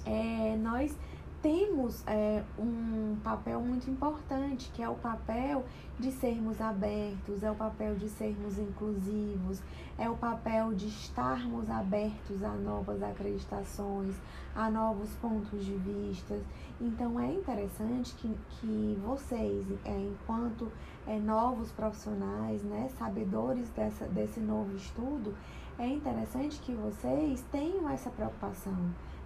é, 0.05 0.57
nós 0.61 0.95
temos 1.41 2.03
é, 2.05 2.43
um 2.57 3.17
papel 3.23 3.61
muito 3.61 3.89
importante, 3.89 4.69
que 4.73 4.83
é 4.83 4.89
o 4.89 4.95
papel 4.95 5.63
de 5.97 6.11
sermos 6.11 6.59
abertos, 6.59 7.43
é 7.43 7.49
o 7.49 7.55
papel 7.55 7.95
de 7.95 8.09
sermos 8.09 8.57
inclusivos, 8.57 9.61
é 9.97 10.09
o 10.09 10.15
papel 10.15 10.73
de 10.73 10.87
estarmos 10.87 11.69
abertos 11.69 12.43
a 12.43 12.53
novas 12.53 13.01
acreditações, 13.01 14.15
a 14.55 14.69
novos 14.69 15.09
pontos 15.15 15.63
de 15.63 15.75
vista. 15.75 16.39
Então 16.79 17.19
é 17.19 17.31
interessante 17.31 18.13
que, 18.15 18.35
que 18.51 18.99
vocês, 19.05 19.65
é, 19.85 19.97
enquanto 19.97 20.71
é, 21.07 21.17
novos 21.19 21.71
profissionais, 21.71 22.61
né, 22.63 22.89
sabedores 22.97 23.69
dessa, 23.69 24.05
desse 24.05 24.39
novo 24.39 24.75
estudo, 24.75 25.33
é 25.77 25.87
interessante 25.87 26.59
que 26.59 26.73
vocês 26.73 27.41
tenham 27.51 27.89
essa 27.89 28.09
preocupação 28.09 28.77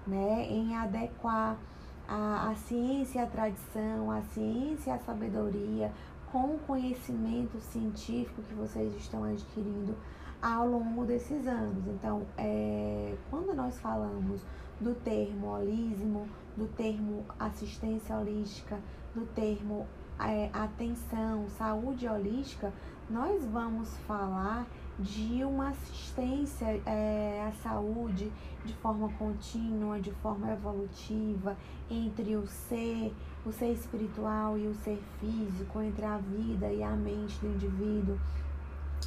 né, 0.05 0.47
em 0.47 0.75
adequar 0.75 1.57
a, 2.07 2.49
a 2.49 2.55
ciência 2.55 3.23
a 3.23 3.27
tradição, 3.27 4.11
a 4.11 4.21
ciência 4.21 4.93
a 4.93 4.99
sabedoria, 4.99 5.91
com 6.31 6.55
o 6.55 6.59
conhecimento 6.65 7.59
científico 7.59 8.41
que 8.41 8.55
vocês 8.55 8.95
estão 8.95 9.23
adquirindo 9.23 9.95
ao 10.41 10.67
longo 10.67 11.05
desses 11.05 11.47
anos. 11.47 11.85
Então, 11.87 12.25
é, 12.37 13.15
quando 13.29 13.53
nós 13.53 13.79
falamos 13.79 14.41
do 14.79 14.93
termo 14.95 15.47
holismo, 15.47 16.27
do 16.57 16.67
termo 16.67 17.23
assistência 17.39 18.17
holística, 18.17 18.79
do 19.15 19.25
termo 19.27 19.87
é, 20.19 20.49
atenção, 20.51 21.47
saúde 21.49 22.07
holística, 22.07 22.73
nós 23.09 23.45
vamos 23.45 23.95
falar 24.07 24.65
de 24.99 25.43
uma 25.43 25.69
assistência 25.69 26.65
é, 26.85 27.45
à 27.47 27.51
saúde 27.63 28.31
de 28.63 28.73
forma 28.75 29.09
contínua, 29.17 29.99
de 29.99 30.11
forma 30.11 30.51
evolutiva, 30.51 31.57
entre 31.89 32.35
o 32.35 32.45
ser, 32.47 33.13
o 33.45 33.51
ser 33.51 33.71
espiritual 33.71 34.57
e 34.57 34.67
o 34.67 34.75
ser 34.75 35.01
físico, 35.19 35.81
entre 35.81 36.05
a 36.05 36.17
vida 36.17 36.71
e 36.71 36.83
a 36.83 36.91
mente 36.91 37.39
do 37.39 37.47
indivíduo. 37.47 38.19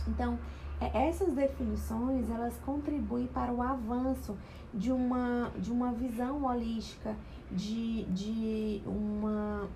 Então, 0.08 0.38
é, 0.80 1.08
essas 1.08 1.32
definições 1.32 2.28
elas 2.28 2.58
contribuem 2.64 3.26
para 3.28 3.52
o 3.52 3.62
avanço 3.62 4.36
de 4.74 4.92
uma, 4.92 5.50
de 5.56 5.72
uma 5.72 5.92
visão 5.92 6.44
holística, 6.44 7.16
de, 7.50 8.04
de 8.04 8.82
uma, 8.84 9.68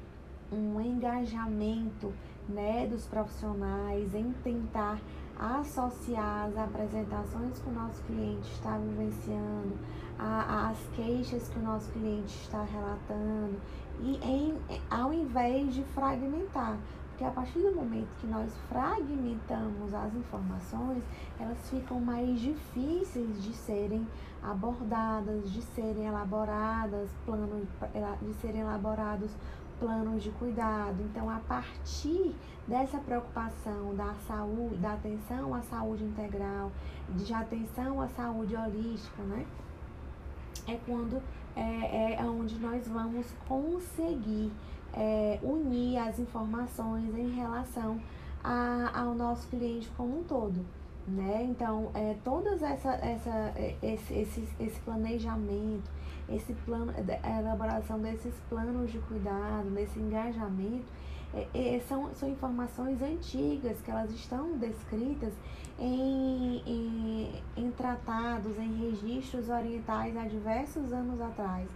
um 0.53 0.81
engajamento 0.81 2.13
né, 2.49 2.87
dos 2.87 3.07
profissionais 3.07 4.15
em 4.15 4.33
tentar 4.45 5.01
associar 5.41 6.49
as 6.49 6.59
apresentações 6.59 7.59
que 7.59 7.71
o 7.71 7.73
nosso 7.73 8.03
cliente 8.03 8.53
está 8.53 8.77
vivenciando, 8.77 9.73
a, 10.19 10.69
as 10.69 10.79
queixas 10.95 11.49
que 11.49 11.59
o 11.59 11.63
nosso 11.63 11.91
cliente 11.93 12.37
está 12.43 12.63
relatando, 12.63 13.59
e 14.03 14.17
em, 14.23 14.55
ao 14.91 15.13
invés 15.15 15.75
de 15.75 15.83
fragmentar. 15.95 16.77
Porque 17.09 17.25
a 17.25 17.31
partir 17.31 17.59
do 17.59 17.75
momento 17.75 18.09
que 18.19 18.27
nós 18.27 18.51
fragmentamos 18.69 19.93
as 19.93 20.15
informações, 20.15 21.03
elas 21.39 21.59
ficam 21.69 22.01
mais 22.01 22.41
difíceis 22.41 23.43
de 23.43 23.53
serem 23.53 24.07
abordadas, 24.43 25.51
de 25.53 25.61
serem 25.61 26.07
elaboradas, 26.07 27.11
planos, 27.27 27.69
de 28.23 28.35
serem 28.41 28.63
elaborados 28.63 29.31
planos 29.81 30.23
de 30.23 30.31
cuidado. 30.33 31.03
Então, 31.03 31.29
a 31.29 31.41
partir 31.41 32.37
dessa 32.69 32.99
preocupação 32.99 33.95
da 33.97 34.15
saúde, 34.29 34.77
da 34.77 34.93
atenção 34.93 35.55
à 35.55 35.63
saúde 35.63 36.05
integral, 36.05 36.71
de 37.09 37.35
atenção 37.35 38.01
à 38.01 38.09
saúde 38.09 38.55
holística, 38.55 39.23
né? 39.23 39.45
É 40.69 40.79
quando 40.87 41.21
é, 41.57 42.15
é 42.15 42.23
onde 42.23 42.57
nós 42.59 42.87
vamos 42.87 43.27
conseguir 43.49 44.53
é, 44.93 45.39
unir 45.43 45.99
as 45.99 46.19
informações 46.19 47.13
em 47.17 47.31
relação 47.31 48.01
a, 48.45 48.91
ao 48.95 49.15
nosso 49.15 49.49
cliente 49.49 49.89
como 49.97 50.21
um 50.21 50.25
todo. 50.25 50.65
Né? 51.11 51.49
Então, 51.51 51.91
é, 51.93 52.15
todas 52.25 52.63
essa, 52.63 52.93
essa, 52.93 53.53
é, 53.57 53.75
esse, 53.83 54.15
esse, 54.15 54.49
esse 54.61 54.81
planejamento, 54.81 55.91
esse 56.29 56.53
plano, 56.65 56.93
a 57.23 57.41
elaboração 57.41 57.99
desses 57.99 58.35
planos 58.49 58.93
de 58.93 58.99
cuidado, 59.01 59.69
desse 59.75 59.99
engajamento, 59.99 60.87
é, 61.35 61.47
é, 61.55 61.81
são, 61.81 62.15
são 62.15 62.29
informações 62.29 63.03
antigas 63.03 63.81
que 63.81 63.91
elas 63.91 64.11
estão 64.13 64.57
descritas 64.57 65.33
em, 65.79 66.63
em, 66.65 67.43
em 67.57 67.71
tratados, 67.73 68.57
em 68.59 68.91
registros 68.91 69.49
orientais 69.49 70.17
há 70.17 70.25
diversos 70.27 70.93
anos 70.93 71.21
atrás. 71.21 71.69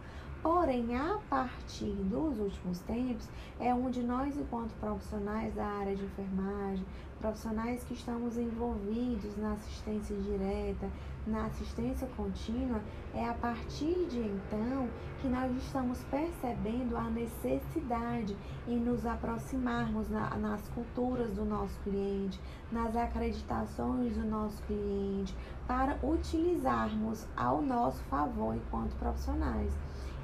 Porém, 0.45 0.95
a 0.95 1.19
partir 1.31 1.95
dos 2.11 2.39
últimos 2.39 2.79
tempos, 2.81 3.27
é 3.59 3.73
onde 3.73 4.03
nós, 4.03 4.37
enquanto 4.37 4.75
profissionais 4.75 5.55
da 5.55 5.65
área 5.65 5.97
de 5.97 6.05
enfermagem, 6.05 6.85
profissionais 7.19 7.83
que 7.85 7.95
estamos 7.95 8.37
envolvidos 8.37 9.39
na 9.39 9.55
assistência 9.55 10.15
direta, 10.15 10.91
na 11.27 11.47
assistência 11.47 12.07
contínua, 12.15 12.79
é 13.15 13.27
a 13.27 13.33
partir 13.33 14.07
de 14.11 14.19
então 14.19 14.87
que 15.23 15.29
nós 15.29 15.51
estamos 15.57 16.05
percebendo 16.11 16.95
a 16.95 17.05
necessidade 17.05 18.37
em 18.69 18.79
nos 18.79 19.07
aproximarmos 19.07 20.11
na, 20.11 20.29
nas 20.37 20.69
culturas 20.69 21.33
do 21.33 21.47
nosso 21.47 21.81
cliente, 21.81 22.39
nas 22.71 22.95
acreditações 22.95 24.15
do 24.15 24.27
nosso 24.27 24.63
cliente, 24.65 25.35
para 25.67 25.99
utilizarmos 26.03 27.27
ao 27.35 27.63
nosso 27.63 28.03
favor 28.05 28.55
enquanto 28.55 28.95
profissionais. 28.97 29.73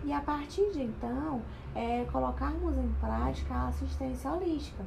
E 0.04 0.12
a 0.12 0.20
partir 0.20 0.70
de 0.72 0.82
então, 0.82 1.42
é, 1.74 2.04
colocarmos 2.10 2.76
em 2.76 2.88
prática 3.00 3.54
a 3.54 3.68
assistência 3.68 4.30
holística 4.30 4.84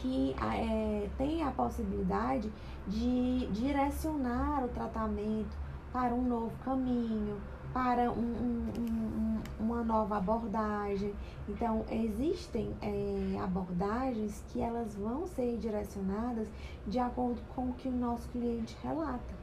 que 0.00 0.34
é, 0.40 1.08
tem 1.18 1.42
a 1.42 1.50
possibilidade 1.50 2.50
de 2.86 3.46
direcionar 3.52 4.64
o 4.64 4.68
tratamento 4.68 5.56
para 5.92 6.14
um 6.14 6.22
novo 6.22 6.52
caminho, 6.64 7.38
para 7.72 8.10
um, 8.10 8.14
um, 8.14 8.72
um, 8.78 9.40
uma 9.58 9.82
nova 9.84 10.16
abordagem. 10.16 11.14
Então, 11.48 11.84
existem 11.90 12.74
é, 12.80 13.38
abordagens 13.40 14.42
que 14.48 14.60
elas 14.60 14.94
vão 14.94 15.26
ser 15.26 15.56
direcionadas 15.58 16.48
de 16.86 16.98
acordo 16.98 17.40
com 17.54 17.70
o 17.70 17.72
que 17.74 17.88
o 17.88 17.92
nosso 17.92 18.28
cliente 18.28 18.76
relata. 18.82 19.39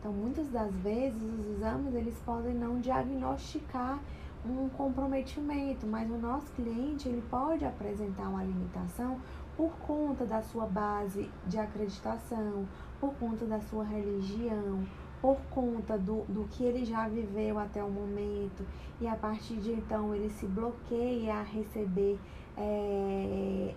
Então, 0.00 0.12
muitas 0.12 0.48
das 0.48 0.74
vezes, 0.76 1.22
os 1.22 1.56
exames 1.56 1.94
eles 1.94 2.18
podem 2.24 2.54
não 2.54 2.80
diagnosticar 2.80 4.00
um 4.46 4.66
comprometimento, 4.70 5.86
mas 5.86 6.10
o 6.10 6.16
nosso 6.16 6.50
cliente 6.52 7.06
ele 7.06 7.22
pode 7.30 7.66
apresentar 7.66 8.28
uma 8.30 8.42
limitação 8.42 9.20
por 9.58 9.70
conta 9.86 10.24
da 10.24 10.40
sua 10.40 10.64
base 10.64 11.30
de 11.46 11.58
acreditação, 11.58 12.66
por 12.98 13.12
conta 13.16 13.44
da 13.44 13.60
sua 13.60 13.84
religião, 13.84 14.82
por 15.20 15.36
conta 15.50 15.98
do, 15.98 16.24
do 16.28 16.48
que 16.48 16.64
ele 16.64 16.82
já 16.82 17.06
viveu 17.06 17.58
até 17.58 17.84
o 17.84 17.90
momento, 17.90 18.64
e 18.98 19.06
a 19.06 19.14
partir 19.14 19.56
de 19.56 19.72
então 19.72 20.14
ele 20.14 20.30
se 20.30 20.46
bloqueia 20.46 21.34
a 21.34 21.42
receber 21.42 22.18
é, 22.56 23.74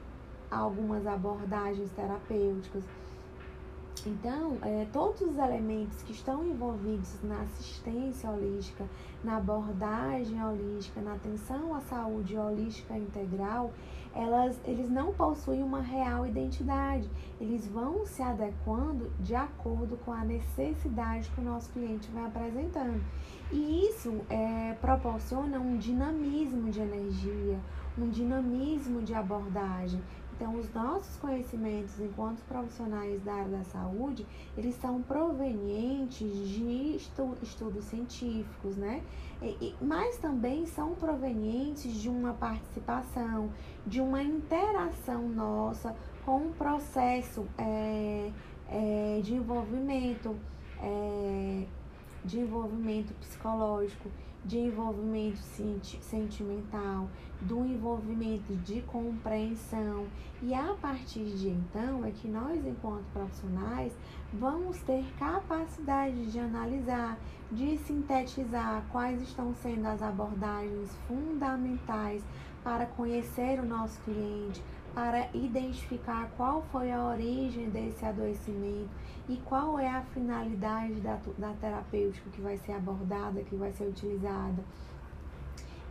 algumas 0.49 1.05
abordagens 1.05 1.91
terapêuticas. 1.91 2.85
Então, 4.05 4.57
é, 4.61 4.85
todos 4.91 5.21
os 5.21 5.37
elementos 5.37 6.01
que 6.03 6.11
estão 6.11 6.45
envolvidos 6.45 7.21
na 7.23 7.41
assistência 7.41 8.29
holística, 8.29 8.85
na 9.23 9.37
abordagem 9.37 10.43
holística, 10.43 10.99
na 10.99 11.13
atenção 11.13 11.73
à 11.73 11.79
saúde 11.79 12.37
holística 12.37 12.97
integral, 12.97 13.71
elas, 14.13 14.59
eles 14.65 14.89
não 14.89 15.13
possuem 15.13 15.63
uma 15.63 15.81
real 15.81 16.25
identidade. 16.25 17.09
Eles 17.39 17.65
vão 17.67 18.05
se 18.05 18.21
adequando 18.21 19.09
de 19.19 19.35
acordo 19.35 19.97
com 20.05 20.11
a 20.11 20.23
necessidade 20.23 21.29
que 21.29 21.41
o 21.41 21.43
nosso 21.43 21.71
cliente 21.71 22.09
vai 22.11 22.25
apresentando. 22.25 23.01
E 23.51 23.87
isso 23.87 24.21
é, 24.29 24.73
proporciona 24.81 25.59
um 25.59 25.77
dinamismo 25.77 26.69
de 26.69 26.79
energia, 26.79 27.59
um 27.97 28.09
dinamismo 28.09 29.01
de 29.01 29.13
abordagem. 29.13 30.01
Então, 30.35 30.55
os 30.55 30.73
nossos 30.73 31.15
conhecimentos 31.17 31.99
enquanto 31.99 32.41
profissionais 32.45 33.21
da 33.23 33.33
área 33.33 33.57
da 33.57 33.63
saúde, 33.65 34.25
eles 34.57 34.75
são 34.75 35.01
provenientes 35.01 36.49
de 36.49 36.95
estu 36.95 37.37
estudos 37.41 37.85
científicos, 37.85 38.75
né? 38.75 39.03
E, 39.41 39.75
mas 39.79 40.17
também 40.17 40.65
são 40.65 40.95
provenientes 40.95 41.93
de 42.01 42.09
uma 42.09 42.33
participação, 42.33 43.51
de 43.85 44.01
uma 44.01 44.23
interação 44.23 45.27
nossa 45.29 45.95
com 46.25 46.37
um 46.37 46.51
processo 46.53 47.45
é, 47.57 48.31
é, 48.69 49.21
de 49.21 49.35
envolvimento, 49.35 50.35
é, 50.81 51.65
de 52.25 52.39
envolvimento 52.39 53.13
psicológico, 53.15 54.09
de 54.45 54.59
envolvimento 54.59 55.39
sentimental, 56.01 57.07
do 57.41 57.65
envolvimento 57.65 58.55
de 58.57 58.81
compreensão. 58.81 60.05
E 60.41 60.53
a 60.53 60.75
partir 60.81 61.25
de 61.25 61.49
então 61.49 62.03
é 62.03 62.11
que 62.11 62.27
nós, 62.27 62.65
enquanto 62.65 63.05
profissionais, 63.13 63.93
vamos 64.33 64.79
ter 64.81 65.05
capacidade 65.17 66.31
de 66.31 66.39
analisar, 66.39 67.17
de 67.51 67.77
sintetizar 67.77 68.83
quais 68.91 69.21
estão 69.21 69.53
sendo 69.55 69.87
as 69.87 70.01
abordagens 70.01 70.89
fundamentais 71.07 72.23
para 72.63 72.85
conhecer 72.85 73.59
o 73.59 73.65
nosso 73.65 73.99
cliente, 74.01 74.63
para 74.93 75.27
identificar 75.33 76.29
qual 76.37 76.61
foi 76.71 76.91
a 76.91 77.03
origem 77.03 77.69
desse 77.69 78.05
adoecimento 78.05 78.89
e 79.27 79.37
qual 79.37 79.79
é 79.79 79.87
a 79.87 80.01
finalidade 80.01 80.95
da, 81.01 81.19
da 81.37 81.53
terapêutica 81.53 82.29
que 82.29 82.41
vai 82.41 82.57
ser 82.57 82.73
abordada, 82.73 83.41
que 83.41 83.55
vai 83.55 83.71
ser 83.71 83.85
utilizada. 83.85 84.63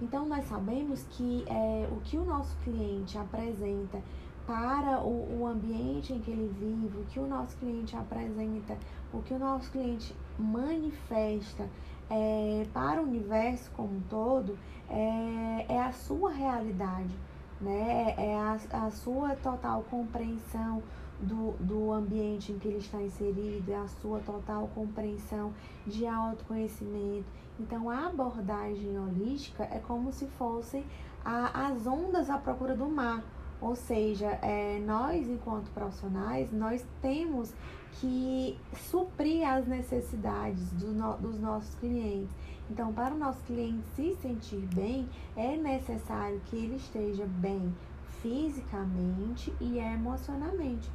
Então, 0.00 0.26
nós 0.26 0.44
sabemos 0.46 1.04
que 1.10 1.44
é, 1.48 1.88
o 1.90 2.00
que 2.00 2.16
o 2.16 2.24
nosso 2.24 2.56
cliente 2.64 3.16
apresenta 3.18 4.02
para 4.46 5.00
o, 5.00 5.40
o 5.40 5.46
ambiente 5.46 6.12
em 6.12 6.20
que 6.20 6.30
ele 6.30 6.52
vive, 6.58 6.98
o 6.98 7.04
que 7.04 7.20
o 7.20 7.26
nosso 7.26 7.56
cliente 7.56 7.96
apresenta, 7.96 8.76
o 9.12 9.22
que 9.22 9.34
o 9.34 9.38
nosso 9.38 9.70
cliente 9.70 10.14
manifesta 10.38 11.68
é, 12.10 12.66
para 12.72 13.00
o 13.00 13.04
universo 13.04 13.70
como 13.76 13.96
um 13.96 14.00
todo, 14.10 14.58
é, 14.90 15.66
é 15.68 15.80
a 15.80 15.92
sua 15.92 16.32
realidade, 16.32 17.14
né? 17.62 18.14
é 18.18 18.34
a, 18.36 18.86
a 18.86 18.90
sua 18.90 19.34
total 19.36 19.84
compreensão 19.90 20.82
do, 21.20 21.52
do 21.60 21.92
ambiente 21.92 22.52
em 22.52 22.58
que 22.58 22.68
ele 22.68 22.78
está 22.78 23.00
inserido, 23.00 23.70
é 23.70 23.76
a 23.76 23.86
sua 23.86 24.18
total 24.20 24.68
compreensão 24.74 25.52
de 25.86 26.06
autoconhecimento. 26.06 27.26
Então, 27.60 27.88
a 27.88 28.06
abordagem 28.06 28.98
holística 28.98 29.62
é 29.64 29.78
como 29.78 30.12
se 30.12 30.26
fossem 30.26 30.84
a, 31.24 31.68
as 31.68 31.86
ondas 31.86 32.28
à 32.28 32.38
procura 32.38 32.74
do 32.74 32.86
mar. 32.86 33.22
Ou 33.60 33.76
seja, 33.76 34.26
é, 34.42 34.80
nós, 34.84 35.28
enquanto 35.28 35.70
profissionais, 35.70 36.52
nós 36.52 36.84
temos 37.00 37.54
que 38.00 38.58
suprir 38.90 39.48
as 39.48 39.66
necessidades 39.68 40.72
do 40.72 40.88
no, 40.88 41.16
dos 41.18 41.38
nossos 41.38 41.72
clientes. 41.76 42.34
Então, 42.70 42.92
para 42.92 43.14
o 43.14 43.18
nosso 43.18 43.42
cliente 43.42 43.86
se 43.94 44.14
sentir 44.16 44.66
bem, 44.74 45.08
é 45.36 45.56
necessário 45.56 46.40
que 46.46 46.56
ele 46.56 46.76
esteja 46.76 47.26
bem 47.26 47.74
fisicamente 48.22 49.52
e 49.60 49.78
emocionalmente. 49.78 50.90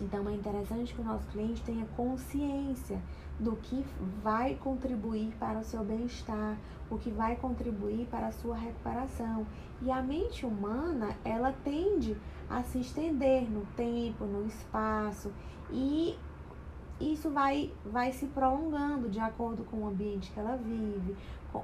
Então, 0.00 0.28
é 0.28 0.34
interessante 0.34 0.94
que 0.94 1.00
o 1.00 1.04
nosso 1.04 1.26
cliente 1.28 1.62
tenha 1.62 1.86
consciência 1.96 3.00
do 3.38 3.54
que 3.56 3.84
vai 4.22 4.54
contribuir 4.54 5.34
para 5.38 5.58
o 5.58 5.64
seu 5.64 5.84
bem-estar, 5.84 6.56
o 6.90 6.98
que 6.98 7.10
vai 7.10 7.36
contribuir 7.36 8.06
para 8.06 8.28
a 8.28 8.32
sua 8.32 8.56
recuperação. 8.56 9.46
E 9.82 9.90
a 9.90 10.02
mente 10.02 10.44
humana, 10.46 11.16
ela 11.24 11.52
tende 11.64 12.16
a 12.48 12.62
se 12.62 12.80
estender 12.80 13.50
no 13.50 13.66
tempo, 13.76 14.24
no 14.24 14.46
espaço, 14.46 15.30
e 15.70 16.16
isso 17.00 17.30
vai, 17.30 17.72
vai 17.84 18.12
se 18.12 18.26
prolongando 18.26 19.08
de 19.08 19.20
acordo 19.20 19.64
com 19.64 19.78
o 19.78 19.88
ambiente 19.88 20.30
que 20.32 20.40
ela 20.40 20.56
vive, 20.56 21.14
com, 21.52 21.62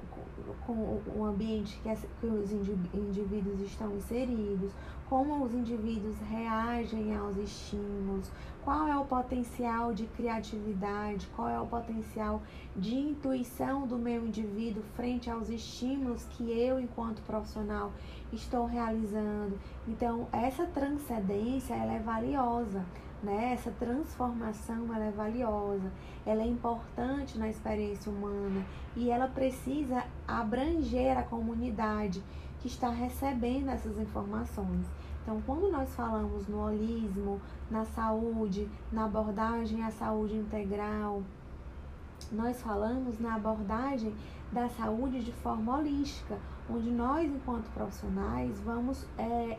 com, 0.67 1.01
com 1.01 1.19
o 1.21 1.25
ambiente 1.25 1.79
que, 1.83 1.89
as, 1.89 2.01
que 2.21 2.27
os 2.27 2.53
indivíduos 2.53 3.61
estão 3.61 3.95
inseridos, 3.97 4.73
como 5.09 5.45
os 5.45 5.53
indivíduos 5.53 6.19
reagem 6.21 7.15
aos 7.15 7.37
estímulos, 7.37 8.31
qual 8.65 8.89
é 8.89 8.97
o 8.97 9.05
potencial 9.05 9.93
de 9.93 10.07
criatividade, 10.07 11.29
qual 11.37 11.49
é 11.49 11.61
o 11.61 11.67
potencial 11.67 12.43
de 12.77 12.95
intuição 12.95 13.87
do 13.87 13.99
meu 13.99 14.25
indivíduo 14.27 14.83
frente 14.95 15.29
aos 15.29 15.51
estímulos 15.51 16.25
que 16.31 16.51
eu, 16.51 16.81
enquanto 16.81 17.21
profissional, 17.23 17.93
estou 18.33 18.65
realizando. 18.65 19.59
Então, 19.87 20.27
essa 20.33 20.67
transcendência 20.67 21.75
ela 21.75 21.93
é 21.93 22.01
valiosa. 22.01 22.85
Né? 23.23 23.53
Essa 23.53 23.71
transformação 23.71 24.93
ela 24.93 25.05
é 25.05 25.11
valiosa, 25.11 25.93
ela 26.27 26.43
é 26.43 26.47
importante 26.47 27.39
na 27.39 27.49
experiência 27.49 28.11
humana 28.11 28.65
e 28.97 29.11
ela 29.11 29.29
precisa 29.29 30.05
abranger 30.27 31.17
a 31.17 31.23
comunidade 31.23 32.21
que 32.59 32.67
está 32.67 32.91
recebendo 32.91 33.69
essas 33.71 33.97
informações. 33.99 34.87
Então, 35.23 35.41
quando 35.47 35.71
nós 35.71 35.95
falamos 35.95 36.49
no 36.49 36.65
holismo, 36.65 37.41
na 37.71 37.85
saúde, 37.85 38.69
na 38.91 39.05
abordagem 39.05 39.85
à 39.85 39.91
saúde 39.91 40.35
integral, 40.37 41.23
nós 42.31 42.61
falamos 42.61 43.21
na 43.21 43.37
abordagem 43.37 44.15
da 44.51 44.69
saúde 44.69 45.23
de 45.23 45.33
forma 45.33 45.79
holística, 45.79 46.39
onde 46.69 46.91
nós, 46.91 47.31
enquanto 47.31 47.71
profissionais, 47.73 48.61
vamos 48.61 49.07
é, 49.17 49.59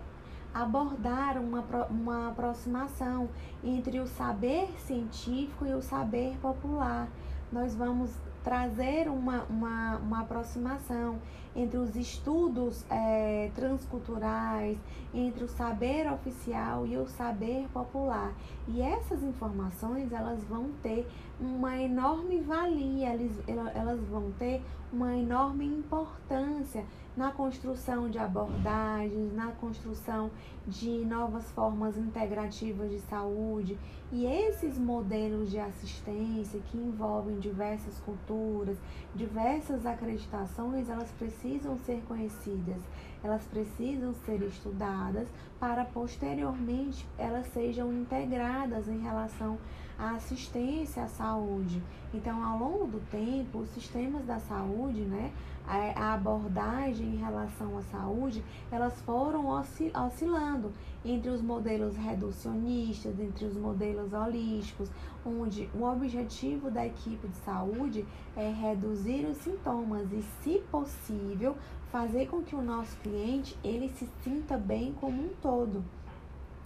abordar 0.54 1.38
uma, 1.38 1.62
uma 1.90 2.30
aproximação 2.30 3.30
entre 3.64 4.00
o 4.00 4.08
saber 4.08 4.70
científico 4.80 5.66
e 5.66 5.74
o 5.74 5.82
saber 5.82 6.38
popular. 6.40 7.08
Nós 7.52 7.76
vamos 7.76 8.12
trazer 8.44 9.08
uma, 9.08 9.44
uma, 9.44 9.98
uma 9.98 10.22
aproximação 10.22 11.20
entre 11.56 11.78
os 11.78 11.96
estudos 11.96 12.84
é, 12.90 13.50
transculturais, 13.56 14.78
entre 15.14 15.44
o 15.44 15.48
saber 15.48 16.12
oficial 16.12 16.86
e 16.86 16.98
o 16.98 17.08
saber 17.08 17.68
popular. 17.72 18.34
E 18.68 18.82
essas 18.82 19.24
informações 19.24 20.12
elas 20.12 20.44
vão 20.44 20.72
ter 20.82 21.08
uma 21.46 21.78
enorme 21.78 22.40
valia, 22.42 23.10
elas, 23.48 24.00
vão 24.10 24.32
ter 24.40 24.62
uma 24.92 25.16
enorme 25.16 25.66
importância 25.66 26.86
na 27.16 27.32
construção 27.32 28.10
de 28.10 28.18
abordagens, 28.18 29.34
na 29.34 29.52
construção 29.52 30.32
de 30.68 31.06
novas 31.06 31.52
formas 31.52 31.98
integrativas 31.98 32.90
de 32.90 33.00
saúde. 33.02 33.78
E 34.12 34.26
esses 34.26 34.78
modelos 34.78 35.52
de 35.52 35.60
assistência 35.60 36.60
que 36.72 36.78
envolvem 36.78 37.40
diversas 37.40 38.00
culturas, 38.00 38.78
diversas 39.14 39.86
acreditações, 39.86 40.90
elas 40.90 41.12
precisam 41.12 41.78
ser 41.80 42.02
conhecidas, 42.08 42.82
elas 43.24 43.44
precisam 43.46 44.14
ser 44.26 44.42
estudadas 44.42 45.28
para 45.60 45.86
posteriormente 45.86 47.08
elas 47.18 47.48
sejam 47.48 47.92
integradas 47.94 48.88
em 48.88 49.00
relação 49.00 49.58
à 49.98 50.12
assistência 50.12 51.04
à 51.04 51.08
saúde. 51.08 51.82
Então, 52.14 52.44
ao 52.44 52.58
longo 52.60 52.86
do 52.86 53.00
tempo, 53.10 53.60
os 53.60 53.70
sistemas 53.70 54.26
da 54.26 54.40
saúde, 54.40 55.02
né, 55.02 55.32
a 55.66 56.14
abordagem 56.14 57.08
em 57.08 57.18
relação 57.18 57.78
à 57.78 57.82
saúde, 57.84 58.44
elas 58.72 59.00
foram 59.02 59.48
oscilando 59.48 60.72
entre 61.06 61.30
os 61.30 61.42
modelos 61.42 61.96
reducionistas, 61.96 63.20
entre 63.20 63.46
os 63.46 63.56
modelos 63.56 64.14
holísticos, 64.14 64.90
onde 65.26 65.70
o 65.74 65.84
objetivo 65.84 66.70
da 66.70 66.86
equipe 66.86 67.28
de 67.28 67.38
saúde 67.38 68.06
é 68.36 68.52
reduzir 68.52 69.26
os 69.26 69.38
sintomas 69.38 70.12
e, 70.12 70.22
se 70.44 70.60
possível, 70.70 71.56
fazer 71.92 72.28
com 72.28 72.42
que 72.42 72.56
o 72.56 72.62
nosso 72.62 72.98
cliente 72.98 73.58
ele 73.64 73.90
se 73.90 74.10
sinta 74.24 74.58
bem 74.58 74.94
como 75.00 75.22
um 75.22 75.30
todo. 75.42 75.84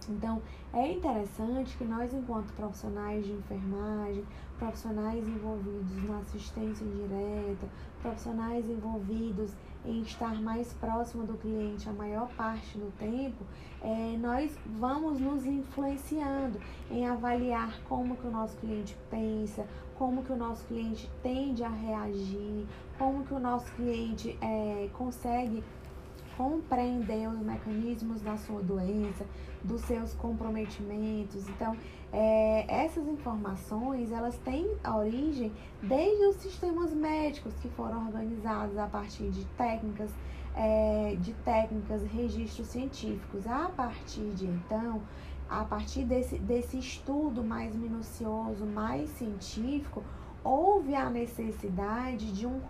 Então, 0.10 0.42
é 0.74 0.94
interessante 0.94 1.76
que 1.78 1.84
nós, 1.84 2.14
enquanto 2.14 2.54
profissionais 2.54 3.26
de 3.26 3.32
enfermagem, 3.32 4.24
profissionais 4.58 5.28
envolvidos 5.28 6.04
na 6.08 6.20
assistência 6.20 6.86
direta, 6.86 7.68
profissionais 8.02 8.70
envolvidos 8.70 9.52
em 9.86 10.02
estar 10.02 10.42
mais 10.42 10.74
próximo 10.74 11.24
do 11.26 11.38
cliente 11.38 11.88
a 11.88 11.94
maior 11.94 12.28
parte 12.36 12.78
do 12.78 12.92
tempo, 12.98 13.46
é, 13.82 14.18
nós 14.18 14.58
vamos 14.66 15.20
nos 15.20 15.46
influenciando 15.46 16.60
em 16.90 17.08
avaliar 17.08 17.80
como 17.88 18.18
que 18.18 18.28
o 18.28 18.32
nosso 18.32 18.58
cliente 18.58 18.98
pensa, 19.10 19.66
como 19.96 20.24
que 20.24 20.32
o 20.32 20.36
nosso 20.36 20.66
cliente 20.66 21.10
tende 21.24 21.64
a 21.64 21.70
reagir, 21.70 22.66
como 22.98 23.26
que 23.26 23.34
o 23.34 23.40
nosso 23.40 23.72
cliente 23.74 24.38
é, 24.42 24.90
consegue 24.94 25.64
compreender 26.38 27.28
os 27.28 27.40
mecanismos 27.40 28.22
da 28.22 28.38
sua 28.38 28.62
doença, 28.62 29.26
dos 29.64 29.82
seus 29.82 30.14
comprometimentos. 30.14 31.50
Então, 31.50 31.76
é, 32.14 32.84
essas 32.86 33.08
informações 33.08 34.12
elas 34.12 34.38
têm 34.38 34.78
origem 34.88 35.52
desde 35.82 36.26
os 36.28 36.36
sistemas 36.38 36.94
médicos 36.94 37.54
que 37.56 37.68
foram 37.70 38.06
organizados 38.06 38.78
a 38.78 38.86
partir 38.86 39.30
de 39.30 39.44
técnicas, 39.58 40.12
é, 40.56 41.18
de 41.20 41.34
técnicas, 41.34 42.04
registros 42.04 42.68
científicos. 42.68 43.48
A 43.48 43.70
partir 43.70 44.30
de 44.36 44.46
então, 44.46 45.02
a 45.50 45.64
partir 45.64 46.04
desse, 46.04 46.38
desse 46.38 46.78
estudo 46.78 47.44
mais 47.44 47.76
minucioso, 47.76 48.66
mais 48.66 49.10
científico, 49.12 50.04
houve 50.48 50.96
a 50.96 51.10
necessidade 51.10 52.32
de, 52.32 52.48
um, 52.48 52.62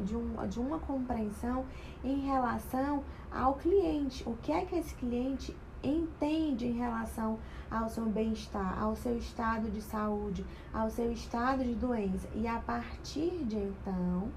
de, 0.00 0.16
um, 0.16 0.48
de 0.48 0.58
uma 0.58 0.78
compreensão 0.80 1.64
em 2.02 2.26
relação 2.26 3.04
ao 3.30 3.54
cliente. 3.54 4.28
O 4.28 4.36
que 4.42 4.50
é 4.50 4.64
que 4.64 4.74
esse 4.74 4.94
cliente 4.96 5.56
entende 5.82 6.66
em 6.66 6.72
relação 6.72 7.38
ao 7.70 7.88
seu 7.88 8.06
bem-estar, 8.06 8.82
ao 8.82 8.96
seu 8.96 9.16
estado 9.16 9.70
de 9.70 9.80
saúde, 9.80 10.44
ao 10.72 10.90
seu 10.90 11.12
estado 11.12 11.62
de 11.62 11.74
doença. 11.74 12.28
E 12.34 12.46
a 12.46 12.58
partir 12.58 13.44
de 13.44 13.56
então, 13.56 14.28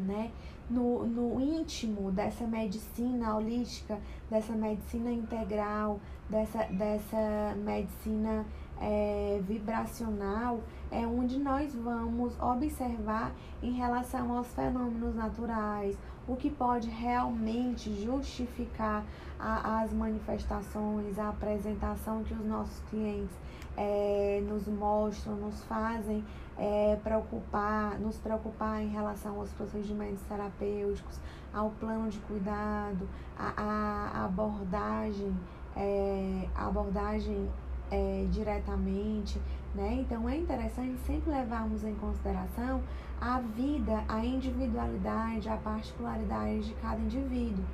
né, 0.00 0.32
no, 0.68 1.06
no 1.06 1.40
íntimo 1.40 2.10
dessa 2.10 2.44
medicina 2.44 3.36
holística, 3.36 3.98
dessa 4.28 4.52
medicina 4.52 5.12
integral, 5.12 6.00
dessa, 6.28 6.64
dessa 6.64 7.54
medicina 7.56 8.44
é, 8.80 9.40
vibracional, 9.42 10.60
é 10.90 11.06
onde 11.06 11.38
nós 11.38 11.74
vamos 11.74 12.38
observar 12.40 13.32
em 13.62 13.72
relação 13.72 14.36
aos 14.36 14.46
fenômenos 14.54 15.14
naturais, 15.14 15.96
o 16.26 16.36
que 16.36 16.50
pode 16.50 16.88
realmente 16.88 17.92
justificar 18.02 19.04
a, 19.38 19.80
as 19.80 19.92
manifestações, 19.92 21.18
a 21.18 21.30
apresentação 21.30 22.22
que 22.22 22.34
os 22.34 22.44
nossos 22.44 22.80
clientes 22.90 23.34
é, 23.76 24.42
nos 24.46 24.66
mostram, 24.66 25.36
nos 25.36 25.62
fazem 25.64 26.24
é, 26.58 26.98
preocupar, 27.02 27.98
nos 27.98 28.18
preocupar 28.18 28.82
em 28.82 28.88
relação 28.88 29.38
aos 29.38 29.50
procedimentos 29.52 30.22
terapêuticos, 30.22 31.20
ao 31.54 31.70
plano 31.70 32.10
de 32.10 32.18
cuidado, 32.20 33.08
a, 33.38 33.52
a 33.56 34.24
abordagem, 34.24 35.34
é, 35.76 36.48
abordagem 36.56 37.48
é, 37.90 38.26
diretamente, 38.30 39.40
né? 39.74 39.98
Então 40.00 40.28
é 40.28 40.36
interessante 40.36 40.98
sempre 41.06 41.30
levarmos 41.30 41.84
em 41.84 41.94
consideração 41.94 42.82
a 43.20 43.40
vida, 43.40 44.04
a 44.08 44.24
individualidade, 44.24 45.48
a 45.48 45.56
particularidade 45.56 46.68
de 46.68 46.74
cada 46.74 47.00
indivíduo. 47.00 47.64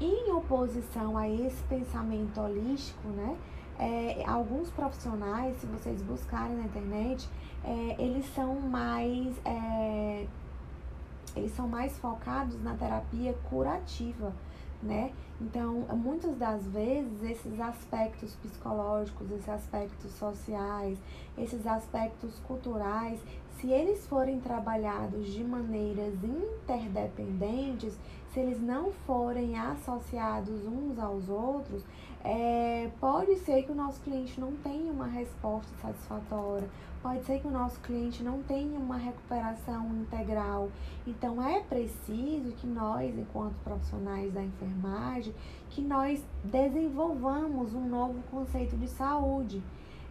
Em 0.00 0.32
oposição 0.32 1.16
a 1.16 1.28
esse 1.28 1.62
pensamento 1.64 2.40
holístico, 2.40 3.08
né? 3.08 3.36
É, 3.78 4.22
alguns 4.26 4.70
profissionais, 4.70 5.56
se 5.56 5.66
vocês 5.66 6.02
buscarem 6.02 6.56
na 6.56 6.64
internet, 6.64 7.28
é, 7.64 7.96
eles 7.98 8.26
são 8.34 8.60
mais 8.60 9.34
é, 9.44 10.26
eles 11.34 11.52
são 11.52 11.66
mais 11.66 11.98
focados 11.98 12.62
na 12.62 12.74
terapia 12.74 13.34
curativa, 13.48 14.32
né? 14.82 15.12
Então, 15.40 15.84
muitas 15.96 16.36
das 16.36 16.64
vezes, 16.66 17.22
esses 17.22 17.60
aspectos 17.60 18.34
psicológicos, 18.36 19.30
esses 19.30 19.48
aspectos 19.48 20.12
sociais, 20.12 20.98
esses 21.36 21.66
aspectos 21.66 22.38
culturais, 22.46 23.18
se 23.58 23.70
eles 23.70 24.06
forem 24.06 24.40
trabalhados 24.40 25.32
de 25.32 25.42
maneiras 25.42 26.14
interdependentes, 26.22 27.96
se 28.32 28.40
eles 28.40 28.60
não 28.60 28.92
forem 29.06 29.58
associados 29.58 30.64
uns 30.66 30.98
aos 30.98 31.28
outros, 31.28 31.84
é, 32.24 32.90
pode 32.98 33.36
ser 33.40 33.62
que 33.64 33.72
o 33.72 33.74
nosso 33.74 34.00
cliente 34.00 34.40
não 34.40 34.52
tenha 34.52 34.90
uma 34.90 35.06
resposta 35.06 35.70
satisfatória, 35.82 36.68
pode 37.02 37.24
ser 37.24 37.40
que 37.40 37.48
o 37.48 37.50
nosso 37.50 37.78
cliente 37.80 38.22
não 38.22 38.42
tenha 38.42 38.78
uma 38.78 38.96
recuperação 38.96 39.86
integral. 39.96 40.70
Então 41.06 41.46
é 41.46 41.60
preciso 41.60 42.52
que 42.52 42.66
nós, 42.66 43.18
enquanto 43.18 43.54
profissionais 43.64 44.32
da 44.32 44.42
enfermagem, 44.42 45.34
que 45.68 45.82
nós 45.82 46.24
desenvolvamos 46.44 47.74
um 47.74 47.86
novo 47.86 48.22
conceito 48.30 48.76
de 48.76 48.88
saúde. 48.88 49.62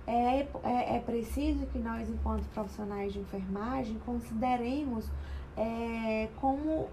É, 0.05 0.47
é, 0.63 0.97
é 0.97 0.99
preciso 0.99 1.65
que 1.67 1.79
nós, 1.79 2.09
enquanto 2.09 2.43
profissionais 2.49 3.13
de 3.13 3.19
enfermagem, 3.19 3.97
consideremos 4.05 5.09
é, 5.55 6.27
como 6.39 6.89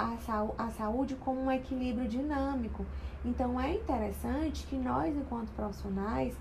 a, 0.00 0.64
a 0.64 0.70
saúde 0.70 1.14
como 1.16 1.42
um 1.42 1.52
equilíbrio 1.52 2.08
dinâmico. 2.08 2.86
Então 3.24 3.60
é 3.60 3.74
interessante 3.74 4.66
que 4.66 4.76
nós, 4.76 5.14
enquanto 5.14 5.50
profissionais, 5.50 6.34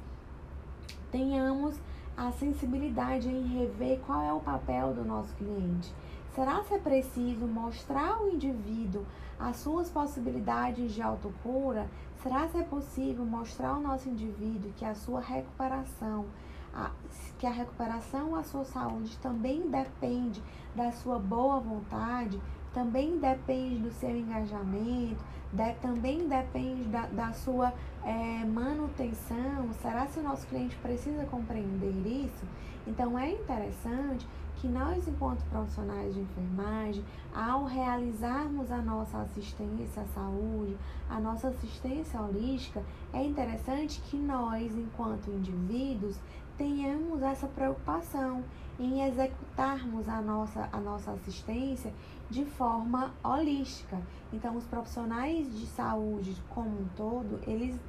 tenhamos 1.11 1.75
a 2.15 2.31
sensibilidade 2.31 3.27
em 3.27 3.47
rever 3.47 3.99
qual 4.05 4.21
é 4.21 4.31
o 4.31 4.39
papel 4.39 4.93
do 4.93 5.03
nosso 5.03 5.33
cliente. 5.35 5.93
Será 6.33 6.61
que 6.61 6.73
é 6.73 6.77
preciso 6.77 7.45
mostrar 7.45 8.11
ao 8.11 8.29
indivíduo 8.29 9.05
as 9.37 9.57
suas 9.57 9.89
possibilidades 9.89 10.93
de 10.93 11.01
autocura? 11.01 11.87
Será 12.21 12.47
que 12.47 12.57
é 12.57 12.63
possível 12.63 13.25
mostrar 13.25 13.69
ao 13.69 13.81
nosso 13.81 14.07
indivíduo 14.07 14.71
que 14.77 14.85
a 14.85 14.93
sua 14.93 15.19
recuperação, 15.19 16.25
a, 16.73 16.91
que 17.37 17.47
a 17.47 17.51
recuperação 17.51 18.35
à 18.35 18.43
sua 18.43 18.63
saúde 18.63 19.17
também 19.17 19.69
depende 19.69 20.41
da 20.75 20.91
sua 20.91 21.17
boa 21.17 21.59
vontade, 21.59 22.39
também 22.73 23.17
depende 23.17 23.79
do 23.79 23.91
seu 23.91 24.15
engajamento, 24.15 25.23
de, 25.51 25.73
também 25.81 26.27
depende 26.27 26.83
da, 26.83 27.07
da 27.07 27.33
sua 27.33 27.73
é, 28.03 28.45
manutenção. 28.45 29.71
Será 29.81 30.05
que 30.05 30.19
o 30.19 30.23
nosso 30.23 30.45
cliente 30.47 30.75
precisa 30.77 31.25
compreender 31.25 32.05
isso? 32.05 32.45
Então 32.87 33.17
é 33.17 33.31
interessante 33.31 34.27
que 34.57 34.67
nós, 34.67 35.07
enquanto 35.07 35.41
profissionais 35.49 36.13
de 36.13 36.19
enfermagem, 36.19 37.03
ao 37.33 37.65
realizarmos 37.65 38.71
a 38.71 38.77
nossa 38.77 39.19
assistência 39.19 40.01
à 40.01 40.05
saúde, 40.07 40.75
a 41.09 41.19
nossa 41.19 41.47
assistência 41.47 42.19
holística, 42.21 42.83
é 43.13 43.23
interessante 43.23 44.01
que 44.01 44.17
nós, 44.17 44.75
enquanto 44.75 45.29
indivíduos, 45.29 46.19
tenhamos 46.57 47.21
essa 47.21 47.47
preocupação 47.47 48.43
em 48.77 49.07
executarmos 49.07 50.09
a 50.09 50.21
nossa, 50.21 50.67
a 50.71 50.77
nossa 50.79 51.11
assistência 51.11 51.93
de 52.29 52.45
forma 52.45 53.13
holística. 53.23 53.99
Então, 54.31 54.55
os 54.55 54.65
profissionais 54.65 55.47
de 55.57 55.65
saúde 55.67 56.35
como 56.49 56.69
um 56.69 56.87
todo, 56.95 57.39
eles, 57.47 57.79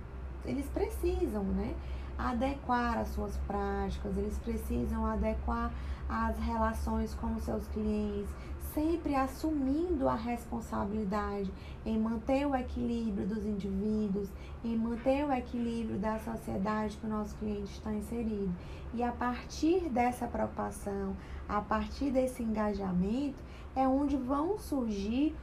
eles 0.44 0.66
precisam, 0.66 1.44
né? 1.44 1.74
adequar 2.20 2.98
as 2.98 3.08
suas 3.08 3.36
práticas, 3.46 4.16
eles 4.16 4.38
precisam 4.38 5.06
adequar 5.06 5.72
as 6.08 6.38
relações 6.38 7.14
com 7.14 7.34
os 7.34 7.44
seus 7.44 7.66
clientes, 7.68 8.28
sempre 8.74 9.14
assumindo 9.14 10.08
a 10.08 10.14
responsabilidade 10.14 11.50
em 11.84 11.98
manter 11.98 12.46
o 12.46 12.54
equilíbrio 12.54 13.26
dos 13.26 13.44
indivíduos, 13.44 14.28
em 14.64 14.76
manter 14.76 15.24
o 15.24 15.32
equilíbrio 15.32 15.98
da 15.98 16.18
sociedade 16.18 16.96
que 16.96 17.06
o 17.06 17.08
nosso 17.08 17.34
cliente 17.36 17.72
está 17.72 17.92
inserido. 17.92 18.52
E 18.92 19.02
a 19.02 19.12
partir 19.12 19.88
dessa 19.88 20.26
preocupação, 20.26 21.16
a 21.48 21.60
partir 21.60 22.10
desse 22.10 22.42
engajamento, 22.42 23.38
é 23.74 23.86
onde 23.86 24.16
vão 24.16 24.58
surgir 24.58 25.34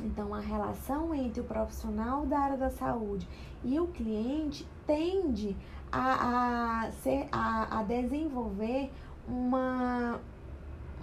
Então, 0.00 0.34
a 0.34 0.40
relação 0.40 1.14
entre 1.14 1.40
o 1.40 1.44
profissional 1.44 2.26
da 2.26 2.38
área 2.38 2.56
da 2.56 2.70
saúde 2.70 3.28
e 3.62 3.78
o 3.78 3.86
cliente 3.86 4.66
tende 4.86 5.56
a, 5.90 6.86
a, 6.86 6.90
ser, 6.90 7.28
a, 7.30 7.78
a 7.78 7.82
desenvolver 7.84 8.90
uma, 9.28 10.20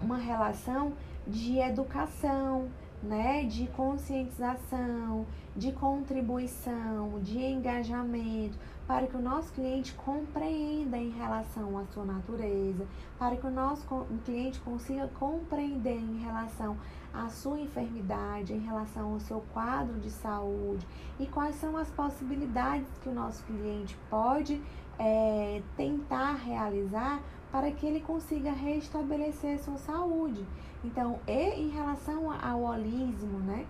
uma 0.01 0.17
relação 0.17 0.93
de 1.25 1.57
educação, 1.57 2.69
né, 3.01 3.43
de 3.45 3.67
conscientização, 3.67 5.25
de 5.55 5.71
contribuição, 5.71 7.19
de 7.21 7.39
engajamento, 7.39 8.57
para 8.87 9.07
que 9.07 9.15
o 9.15 9.21
nosso 9.21 9.51
cliente 9.53 9.93
compreenda 9.93 10.97
em 10.97 11.09
relação 11.09 11.77
à 11.77 11.85
sua 11.85 12.05
natureza, 12.05 12.85
para 13.17 13.35
que 13.35 13.47
o 13.47 13.51
nosso 13.51 13.85
cliente 14.25 14.59
consiga 14.59 15.07
compreender 15.19 15.97
em 15.97 16.17
relação 16.19 16.77
à 17.13 17.29
sua 17.29 17.59
enfermidade, 17.59 18.53
em 18.53 18.59
relação 18.59 19.13
ao 19.13 19.19
seu 19.19 19.41
quadro 19.53 19.99
de 19.99 20.09
saúde 20.09 20.85
e 21.19 21.25
quais 21.25 21.55
são 21.55 21.77
as 21.77 21.89
possibilidades 21.89 22.87
que 23.01 23.09
o 23.09 23.13
nosso 23.13 23.43
cliente 23.43 23.97
pode 24.09 24.61
é, 24.99 25.61
tentar 25.75 26.33
realizar 26.33 27.21
para 27.51 27.71
que 27.71 27.85
ele 27.85 27.99
consiga 27.99 28.51
restabelecer 28.51 29.59
sua 29.59 29.77
saúde. 29.77 30.45
Então, 30.83 31.19
e 31.27 31.61
em 31.61 31.69
relação 31.69 32.31
ao 32.31 32.63
holismo, 32.63 33.39
né? 33.39 33.65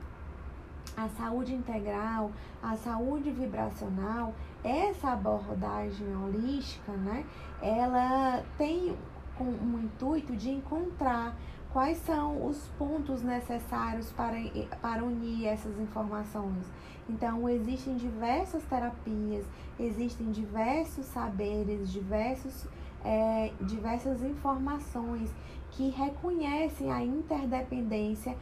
A 0.96 1.08
saúde 1.10 1.54
integral, 1.54 2.32
a 2.62 2.76
saúde 2.76 3.32
vibracional, 3.32 4.34
essa 4.64 5.12
abordagem 5.12 6.16
holística, 6.16 6.92
né? 6.92 7.26
Ela 7.62 8.44
tem 8.58 8.96
um 9.40 9.80
intuito 9.80 10.36
de 10.36 10.52
encontrar 10.52 11.36
quais 11.74 11.98
são 12.00 12.46
os 12.46 12.68
pontos 12.78 13.24
necessários 13.24 14.12
para, 14.12 14.38
para 14.82 15.04
unir 15.04 15.48
essas 15.48 15.80
informações. 15.80 16.66
Então, 17.10 17.48
existem 17.50 17.96
diversas 17.96 18.64
terapias, 18.64 19.46
existem 19.80 20.32
diversos 20.32 21.06
saberes, 21.06 21.92
diversos, 21.92 22.68
é, 23.04 23.52
diversas 23.62 24.22
informações 24.24 25.30
que 25.72 25.90
reconhecem 25.90 26.92
a 26.92 27.04
interdependência 27.04 28.36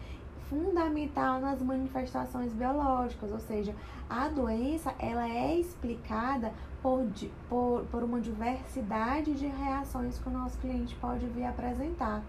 fundamental 0.49 1.39
nas 1.39 1.61
manifestações 1.61 2.51
biológicas, 2.53 3.31
ou 3.31 3.39
seja, 3.39 3.75
a 4.09 4.27
doença 4.27 4.93
ela 4.97 5.29
é 5.29 5.55
explicada 5.55 6.51
por, 6.81 7.05
por, 7.47 7.85
por 7.91 8.03
uma 8.03 8.19
diversidade 8.19 9.33
de 9.35 9.45
reações 9.45 10.17
que 10.17 10.27
o 10.27 10.31
nosso 10.31 10.57
cliente 10.57 10.95
pode 10.95 11.27
vir 11.27 11.45
apresentar. 11.45 12.23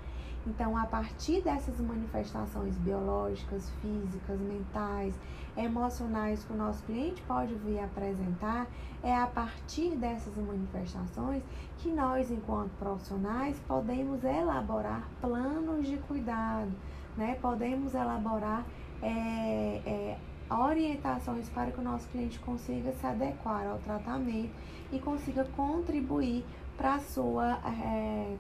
Então, 0.47 0.77
a 0.77 0.87
partir 0.87 1.43
dessas 1.43 1.79
manifestações 1.81 2.77
biológicas, 2.79 3.71
físicas, 3.83 4.41
mentais, 4.41 5.15
emocionais 5.57 6.43
que 6.45 6.53
o 6.53 6.57
nosso 6.57 6.83
cliente 6.85 7.21
pode 7.23 7.55
vir 7.57 7.81
apresentar, 7.81 8.67
é 9.03 9.15
a 9.15 9.27
partir 9.27 9.97
dessas 9.97 10.35
manifestações 10.37 11.43
que 11.79 11.91
nós, 11.91 12.31
enquanto 12.31 12.71
profissionais, 12.79 13.59
podemos 13.69 14.25
elaborar 14.25 15.07
planos 15.21 15.87
de 15.87 15.99
cuidado, 15.99 16.73
né? 17.17 17.37
Podemos 17.41 17.95
elaborar 17.95 18.65
é, 19.03 19.83
é, 19.85 20.19
orientações 20.51 21.49
para 21.51 21.71
que 21.71 21.81
o 21.81 21.83
nosso 21.83 22.09
cliente 22.09 22.39
consiga 22.41 22.93
se 22.93 23.07
adequar 23.07 23.67
ao 23.67 23.79
tratamento 23.79 24.53
e 24.91 24.99
consiga 24.99 25.45
contribuir 25.57 26.45
para 26.77 26.95
a 26.95 27.01
sua 27.01 27.59
é, 27.85 28.37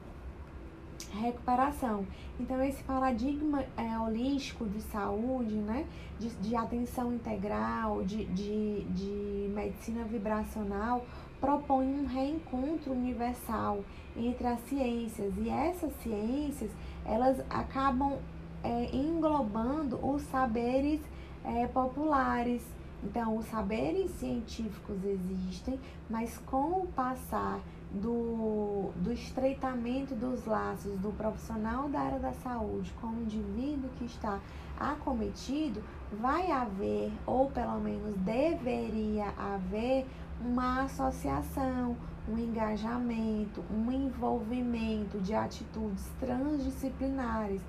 recuperação. 1.08 2.06
Então, 2.38 2.62
esse 2.62 2.82
paradigma 2.82 3.64
é, 3.76 3.98
holístico 3.98 4.66
de 4.66 4.80
saúde, 4.82 5.54
né, 5.54 5.86
de, 6.18 6.28
de 6.28 6.56
atenção 6.56 7.12
integral, 7.12 8.02
de, 8.04 8.24
de, 8.26 8.84
de 8.84 9.50
medicina 9.54 10.04
vibracional, 10.04 11.04
propõe 11.40 11.86
um 11.86 12.06
reencontro 12.06 12.92
universal 12.92 13.82
entre 14.16 14.46
as 14.46 14.60
ciências 14.60 15.32
e 15.38 15.48
essas 15.48 15.92
ciências 16.02 16.70
elas 17.04 17.40
acabam 17.48 18.18
é, 18.62 18.94
englobando 18.94 19.98
os 20.06 20.22
saberes 20.22 21.00
é, 21.44 21.66
populares. 21.66 22.62
Então, 23.02 23.36
os 23.36 23.46
saberes 23.46 24.10
científicos 24.12 25.02
existem, 25.04 25.80
mas 26.08 26.36
com 26.38 26.82
o 26.82 26.86
passar 26.88 27.60
do, 27.92 28.90
do 28.96 29.12
estreitamento 29.12 30.14
dos 30.14 30.44
laços 30.44 30.98
do 31.00 31.12
profissional 31.16 31.88
da 31.88 32.00
área 32.00 32.18
da 32.18 32.32
saúde 32.32 32.92
com 33.00 33.08
o 33.08 33.22
indivíduo 33.22 33.90
que 33.98 34.04
está 34.04 34.38
acometido, 34.78 35.82
vai 36.20 36.50
haver, 36.50 37.12
ou 37.26 37.50
pelo 37.50 37.78
menos 37.80 38.16
deveria 38.16 39.28
haver, 39.36 40.06
uma 40.40 40.84
associação, 40.84 41.94
um 42.26 42.38
engajamento, 42.38 43.62
um 43.70 43.92
envolvimento 43.92 45.18
de 45.20 45.34
atitudes 45.34 46.10
transdisciplinares. 46.18 47.60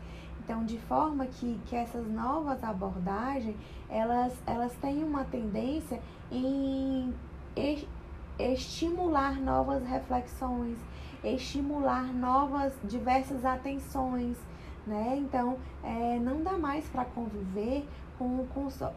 Então, 0.44 0.64
de 0.64 0.78
forma 0.80 1.26
que, 1.26 1.60
que 1.66 1.76
essas 1.76 2.08
novas 2.08 2.64
abordagens, 2.64 3.56
elas, 3.90 4.34
elas 4.48 4.74
têm 4.78 5.04
uma 5.04 5.26
tendência 5.26 6.02
em 6.32 7.14
estimular 8.42 9.40
novas 9.40 9.86
reflexões, 9.88 10.78
estimular 11.24 12.06
novas, 12.14 12.74
diversas 12.84 13.46
atenções, 13.46 14.38
né? 14.86 15.16
Então, 15.18 15.58
é, 15.84 16.20
não 16.20 16.42
dá 16.42 16.58
mais 16.58 16.86
para 16.90 17.06
conviver 17.06 17.86
com, 18.18 18.46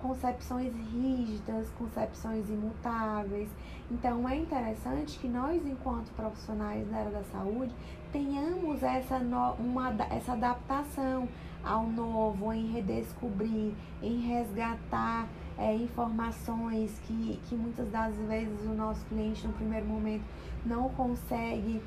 concepções 0.01 0.73
rígidas, 0.93 1.71
concepções 1.79 2.49
imutáveis. 2.49 3.49
Então, 3.91 4.29
é 4.29 4.37
interessante 4.37 5.19
que 5.19 5.29
nós, 5.29 5.65
enquanto 5.67 6.11
profissionais 6.13 6.87
da 6.91 6.99
área 6.99 7.11
da 7.11 7.25
saúde, 7.25 7.73
tenhamos 8.13 8.83
essa, 8.83 9.19
no, 9.19 9.53
uma, 9.55 9.95
essa 10.11 10.33
adaptação 10.33 11.29
ao 11.65 11.87
novo, 11.87 12.53
em 12.53 12.71
redescobrir, 12.71 13.73
em 14.03 14.21
resgatar 14.21 15.27
é, 15.59 15.75
informações 15.75 16.99
que, 17.07 17.41
que 17.49 17.55
muitas 17.55 17.89
das 17.91 18.15
vezes 18.17 18.61
o 18.67 18.75
nosso 18.75 19.05
cliente 19.07 19.47
no 19.47 19.53
primeiro 19.53 19.87
momento 19.87 20.25
não 20.65 20.89
consegue 20.91 21.81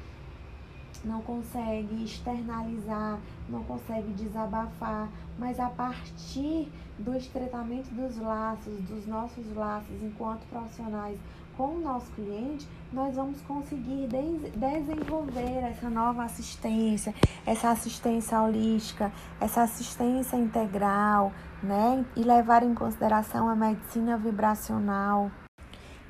não 1.04 1.22
consegue 1.22 2.04
externalizar, 2.04 3.20
não 3.48 3.64
consegue 3.64 4.12
desabafar, 4.14 5.08
mas 5.38 5.60
a 5.60 5.70
partir 5.70 6.72
do 6.98 7.16
estreitamento 7.16 7.90
dos 7.92 8.18
laços, 8.18 8.82
dos 8.82 9.06
nossos 9.06 9.56
laços 9.56 10.02
enquanto 10.02 10.42
profissionais 10.48 11.20
com 11.56 11.76
o 11.76 11.82
nosso 11.82 12.12
cliente, 12.12 12.68
nós 12.94 13.16
vamos 13.16 13.42
conseguir 13.42 14.08
desenvolver 14.56 15.64
essa 15.64 15.90
nova 15.90 16.24
assistência, 16.24 17.14
essa 17.46 17.72
assistência 17.72 18.40
holística, 18.40 19.12
essa 19.42 19.64
assistência 19.64 20.38
integral, 20.38 21.34
né? 21.62 22.06
E 22.16 22.24
levar 22.24 22.64
em 22.64 22.74
consideração 22.74 23.50
a 23.50 23.56
medicina 23.56 24.18
vibracional. 24.18 25.32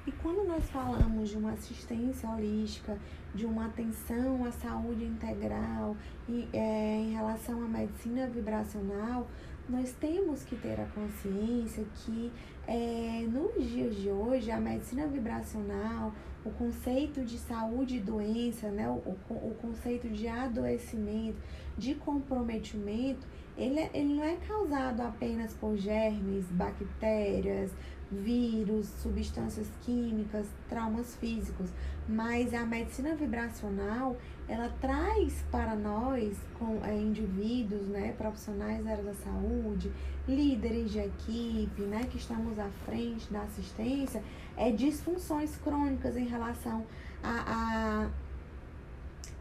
E 0.06 0.12
quando 0.12 0.48
nós 0.48 0.70
falamos 0.70 1.30
de 1.30 1.38
uma 1.38 1.52
assistência 1.52 2.30
holística, 2.30 2.98
de 3.36 3.46
uma 3.46 3.66
atenção 3.66 4.46
à 4.46 4.52
saúde 4.52 5.04
integral 5.04 5.98
e, 6.30 6.48
é, 6.54 7.00
em 7.02 7.14
relação 7.14 7.62
à 7.62 7.68
medicina 7.68 8.26
vibracional, 8.28 9.28
nós 9.68 9.92
temos 10.00 10.44
que 10.44 10.56
ter 10.56 10.80
a 10.80 10.86
consciência 10.86 11.84
que 11.94 12.32
é, 12.66 13.28
nos 13.28 13.70
dias 13.70 13.96
de 13.98 14.10
hoje 14.10 14.50
a 14.50 14.60
medicina 14.60 15.06
vibracional, 15.08 16.14
o 16.46 16.52
conceito 16.52 17.26
de 17.26 17.38
saúde 17.38 17.98
e 17.98 18.00
doença, 18.00 18.70
né, 18.70 18.90
o, 18.90 19.16
o 19.30 19.56
conceito 19.62 20.08
de 20.10 20.28
adoecimento, 20.28 21.38
de 21.78 21.96
comprometimento, 21.96 23.28
ele, 23.58 23.80
é, 23.80 23.90
ele 23.94 24.14
não 24.16 24.24
é 24.24 24.36
causado 24.48 25.02
apenas 25.02 25.54
por 25.54 25.76
germes, 25.76 26.46
bactérias, 26.52 27.72
vírus, 28.12 28.88
substâncias 29.02 29.68
químicas, 29.84 30.48
traumas 30.70 31.16
físicos, 31.16 31.70
mas 32.08 32.54
a 32.54 32.66
medicina 32.66 33.16
vibracional 33.16 34.16
ela 34.48 34.70
traz 34.80 35.44
para 35.52 35.76
nós, 35.76 36.38
com 36.58 36.80
é, 36.86 36.96
indivíduos, 36.96 37.88
né, 37.88 38.14
profissionais 38.18 38.84
da 38.84 38.92
área 38.92 39.04
da 39.04 39.14
saúde, 39.14 39.92
líderes 40.28 40.92
de 40.92 41.00
equipe, 41.00 41.82
né, 41.82 42.06
que 42.10 42.18
estamos 42.18 42.58
à 42.58 42.70
frente 42.86 43.32
da 43.32 43.42
assistência, 43.42 44.24
é 44.56 44.72
disfunções 44.72 45.58
crônicas 45.58 46.16
em 46.16 46.26
relação 46.26 46.86
a, 47.22 48.06
a 48.06 48.10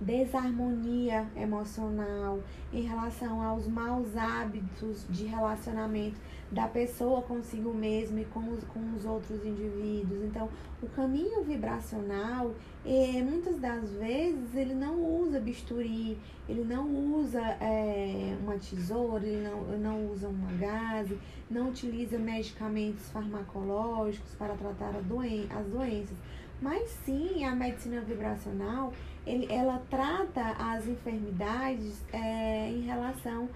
desarmonia 0.00 1.26
emocional, 1.36 2.40
em 2.72 2.82
relação 2.82 3.40
aos 3.42 3.66
maus 3.66 4.16
hábitos 4.16 5.06
de 5.08 5.24
relacionamento 5.24 6.20
da 6.50 6.68
pessoa 6.68 7.22
consigo 7.22 7.72
mesma 7.72 8.20
e 8.20 8.24
com 8.26 8.52
os, 8.52 8.62
com 8.64 8.80
os 8.94 9.04
outros 9.04 9.44
indivíduos. 9.44 10.22
Então, 10.24 10.48
o 10.82 10.86
caminho 10.88 11.42
vibracional, 11.42 12.54
é, 12.84 13.22
muitas 13.22 13.58
das 13.58 13.90
vezes, 13.92 14.54
ele 14.54 14.74
não 14.74 15.02
usa 15.22 15.40
bisturi, 15.40 16.18
ele 16.48 16.62
não 16.62 16.86
usa 17.16 17.40
é, 17.60 18.36
uma 18.42 18.56
tesoura, 18.58 19.26
ele 19.26 19.48
não, 19.48 19.78
não 19.78 20.12
usa 20.12 20.28
uma 20.28 20.52
gase, 20.52 21.18
não 21.50 21.70
utiliza 21.70 22.18
medicamentos 22.18 23.08
farmacológicos 23.10 24.34
para 24.34 24.54
tratar 24.54 24.92
doen 25.02 25.46
as 25.50 25.66
doenças. 25.66 26.16
Mas 26.60 26.88
sim, 27.04 27.44
a 27.44 27.54
medicina 27.54 28.00
vibracional, 28.00 28.92
ele, 29.26 29.46
ela 29.52 29.82
trata 29.90 30.42
as 30.58 30.86
enfermidades 30.86 32.02
é, 32.12 32.70
em 32.70 32.80
relação 32.80 33.48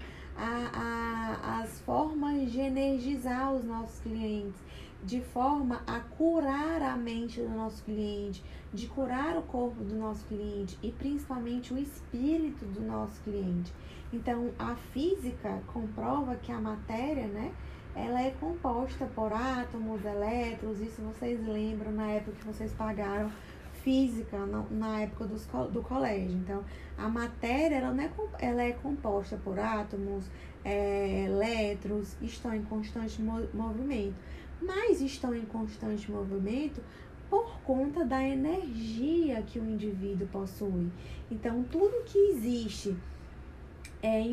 as 1.61 1.79
formas 1.81 2.51
de 2.51 2.59
energizar 2.59 3.53
os 3.53 3.63
nossos 3.63 3.99
clientes, 3.99 4.59
de 5.03 5.21
forma 5.21 5.81
a 5.85 5.99
curar 5.99 6.81
a 6.81 6.95
mente 6.95 7.41
do 7.41 7.49
nosso 7.49 7.83
cliente, 7.83 8.43
de 8.73 8.87
curar 8.87 9.37
o 9.37 9.41
corpo 9.43 9.83
do 9.83 9.95
nosso 9.95 10.25
cliente 10.25 10.77
e 10.81 10.91
principalmente 10.91 11.73
o 11.73 11.77
espírito 11.77 12.65
do 12.65 12.81
nosso 12.81 13.19
cliente. 13.21 13.73
Então, 14.13 14.51
a 14.59 14.75
física 14.93 15.61
comprova 15.67 16.35
que 16.35 16.51
a 16.51 16.59
matéria, 16.59 17.27
né, 17.27 17.51
ela 17.95 18.21
é 18.21 18.31
composta 18.31 19.05
por 19.07 19.33
átomos, 19.33 20.03
elétrons, 20.05 20.79
isso 20.79 21.01
vocês 21.01 21.45
lembram 21.45 21.91
na 21.91 22.07
época 22.11 22.37
que 22.37 22.45
vocês 22.45 22.71
pagaram 22.73 23.31
física 23.83 24.37
na 24.69 25.01
época 25.01 25.25
dos, 25.25 25.45
do 25.71 25.81
colégio. 25.81 26.37
Então, 26.37 26.63
a 26.97 27.09
matéria 27.09 27.75
ela, 27.75 27.91
não 27.91 28.03
é, 28.03 28.11
ela 28.39 28.63
é 28.63 28.71
composta 28.71 29.37
por 29.37 29.59
átomos, 29.59 30.25
é, 30.63 31.25
elétrons, 31.25 32.15
estão 32.21 32.53
em 32.53 32.63
constante 32.63 33.21
movimento, 33.21 34.15
mas 34.61 35.01
estão 35.01 35.33
em 35.33 35.45
constante 35.45 36.11
movimento 36.11 36.81
por 37.29 37.59
conta 37.61 38.05
da 38.05 38.21
energia 38.21 39.41
que 39.41 39.57
o 39.57 39.65
indivíduo 39.65 40.27
possui. 40.27 40.91
Então, 41.31 41.63
tudo 41.63 42.03
que 42.05 42.17
existe 42.17 42.95
é, 44.01 44.23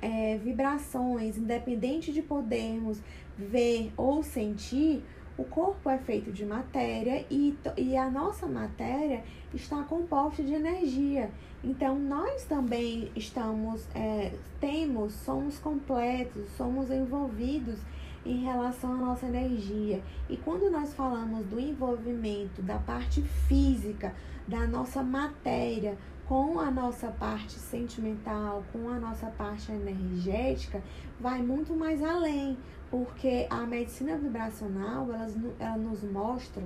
é, 0.00 0.38
vibrações, 0.38 1.36
independente 1.36 2.12
de 2.12 2.22
podermos 2.22 3.00
ver 3.36 3.92
ou 3.96 4.22
sentir, 4.22 5.02
o 5.36 5.44
corpo 5.44 5.88
é 5.88 5.96
feito 5.96 6.30
de 6.30 6.44
matéria 6.44 7.24
e, 7.30 7.56
e 7.76 7.96
a 7.96 8.10
nossa 8.10 8.46
matéria 8.46 9.24
está 9.54 9.82
composta 9.84 10.42
de 10.42 10.52
energia. 10.52 11.30
Então, 11.64 11.98
nós 11.98 12.44
também 12.44 13.10
estamos, 13.16 13.86
é, 13.94 14.32
temos, 14.60 15.14
somos 15.14 15.58
completos, 15.58 16.46
somos 16.56 16.90
envolvidos 16.90 17.78
em 18.24 18.42
relação 18.42 18.92
à 18.92 18.96
nossa 18.96 19.26
energia. 19.26 20.02
E 20.28 20.36
quando 20.36 20.70
nós 20.70 20.92
falamos 20.92 21.46
do 21.46 21.58
envolvimento 21.58 22.60
da 22.60 22.78
parte 22.78 23.22
física, 23.22 24.14
da 24.46 24.66
nossa 24.66 25.02
matéria, 25.02 25.96
com 26.30 26.60
a 26.60 26.70
nossa 26.70 27.08
parte 27.08 27.54
sentimental, 27.54 28.62
com 28.72 28.88
a 28.88 29.00
nossa 29.00 29.26
parte 29.30 29.72
energética, 29.72 30.80
vai 31.18 31.42
muito 31.42 31.74
mais 31.74 32.00
além, 32.04 32.56
porque 32.88 33.48
a 33.50 33.66
medicina 33.66 34.16
vibracional 34.16 35.12
ela, 35.12 35.26
ela 35.58 35.76
nos 35.76 36.04
mostra 36.04 36.62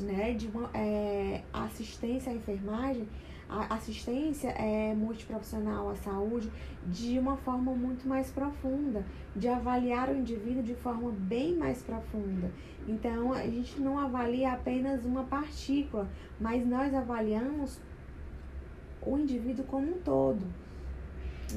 né, 0.00 0.32
de 0.32 0.46
uma 0.46 0.70
é, 0.72 1.42
assistência 1.52 2.32
à 2.32 2.34
enfermagem, 2.34 3.06
a 3.46 3.74
assistência 3.74 4.48
é, 4.48 4.94
multiprofissional 4.94 5.90
à 5.90 5.96
saúde 5.96 6.50
de 6.86 7.18
uma 7.18 7.36
forma 7.36 7.74
muito 7.74 8.08
mais 8.08 8.30
profunda, 8.30 9.04
de 9.36 9.48
avaliar 9.48 10.08
o 10.08 10.16
indivíduo 10.16 10.62
de 10.62 10.74
forma 10.76 11.10
bem 11.10 11.54
mais 11.54 11.82
profunda. 11.82 12.50
Então, 12.88 13.34
a 13.34 13.42
gente 13.42 13.78
não 13.82 13.98
avalia 13.98 14.54
apenas 14.54 15.04
uma 15.04 15.24
partícula, 15.24 16.08
mas 16.40 16.66
nós 16.66 16.94
avaliamos 16.94 17.78
o 19.06 19.18
indivíduo 19.18 19.64
como 19.64 19.86
um 19.86 19.98
todo. 19.98 20.44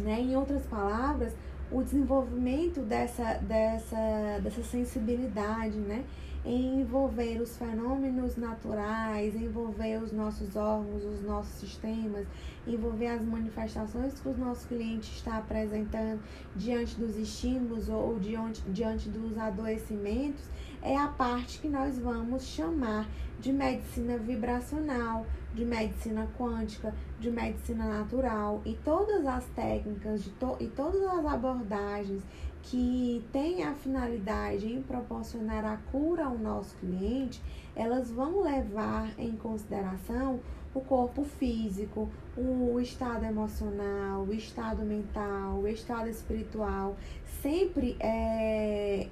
Né? 0.04 0.22
Em 0.22 0.36
outras 0.36 0.66
palavras, 0.66 1.34
o 1.72 1.84
desenvolvimento 1.84 2.82
dessa, 2.82 3.36
dessa, 3.36 4.40
dessa 4.42 4.64
sensibilidade, 4.64 5.78
né? 5.78 6.06
Em 6.46 6.80
envolver 6.80 7.42
os 7.42 7.58
fenômenos 7.58 8.38
naturais, 8.38 9.36
envolver 9.36 10.02
os 10.02 10.14
nossos 10.14 10.56
órgãos, 10.56 11.04
os 11.04 11.22
nossos 11.22 11.52
sistemas, 11.56 12.26
envolver 12.66 13.08
as 13.08 13.22
manifestações 13.22 14.18
que 14.18 14.30
o 14.30 14.38
nosso 14.38 14.66
cliente 14.68 15.12
está 15.12 15.40
apresentando 15.40 16.22
diante 16.56 16.98
dos 16.98 17.18
estímulos 17.18 17.90
ou 17.90 18.18
diante, 18.18 18.62
diante 18.70 19.10
dos 19.10 19.38
adoecimentos, 19.38 20.46
é 20.82 20.98
a 20.98 21.08
parte 21.08 21.60
que 21.60 21.68
nós 21.68 21.98
vamos 21.98 22.44
chamar 22.44 23.08
de 23.40 23.52
medicina 23.52 24.18
vibracional, 24.18 25.26
de 25.54 25.66
medicina 25.66 26.28
quântica, 26.38 26.94
de 27.20 27.30
medicina 27.30 27.86
natural 27.86 28.62
e 28.66 28.74
todas 28.84 29.26
as 29.26 29.46
técnicas 29.48 30.24
de 30.24 30.30
to 30.32 30.56
e 30.60 30.68
todas 30.68 31.02
as 31.04 31.26
abordagens 31.26 32.24
que 32.64 33.24
têm 33.32 33.64
a 33.64 33.74
finalidade 33.74 34.68
em 34.72 34.82
proporcionar 34.82 35.64
a 35.64 35.78
cura 35.92 36.26
ao 36.26 36.38
nosso 36.38 36.76
cliente, 36.78 37.42
elas 37.76 38.12
vão 38.12 38.42
levar 38.42 39.10
em 39.18 39.32
consideração 39.38 40.40
o 40.74 40.82
corpo 40.82 41.24
físico, 41.24 42.10
o 42.36 42.80
estado 42.80 43.26
emocional, 43.26 44.24
o 44.24 44.34
estado 44.34 44.84
mental, 44.84 45.60
o 45.60 45.68
estado 45.68 46.10
espiritual, 46.10 46.98
sempre 47.42 47.96
é, 48.00 49.08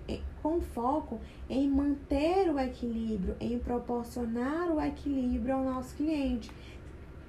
com 0.45 0.61
foco 0.61 1.19
em 1.49 1.67
manter 1.67 2.53
o 2.53 2.59
equilíbrio, 2.59 3.35
em 3.39 3.57
proporcionar 3.57 4.69
o 4.69 4.79
equilíbrio 4.79 5.55
ao 5.55 5.63
nosso 5.63 5.95
cliente, 5.95 6.51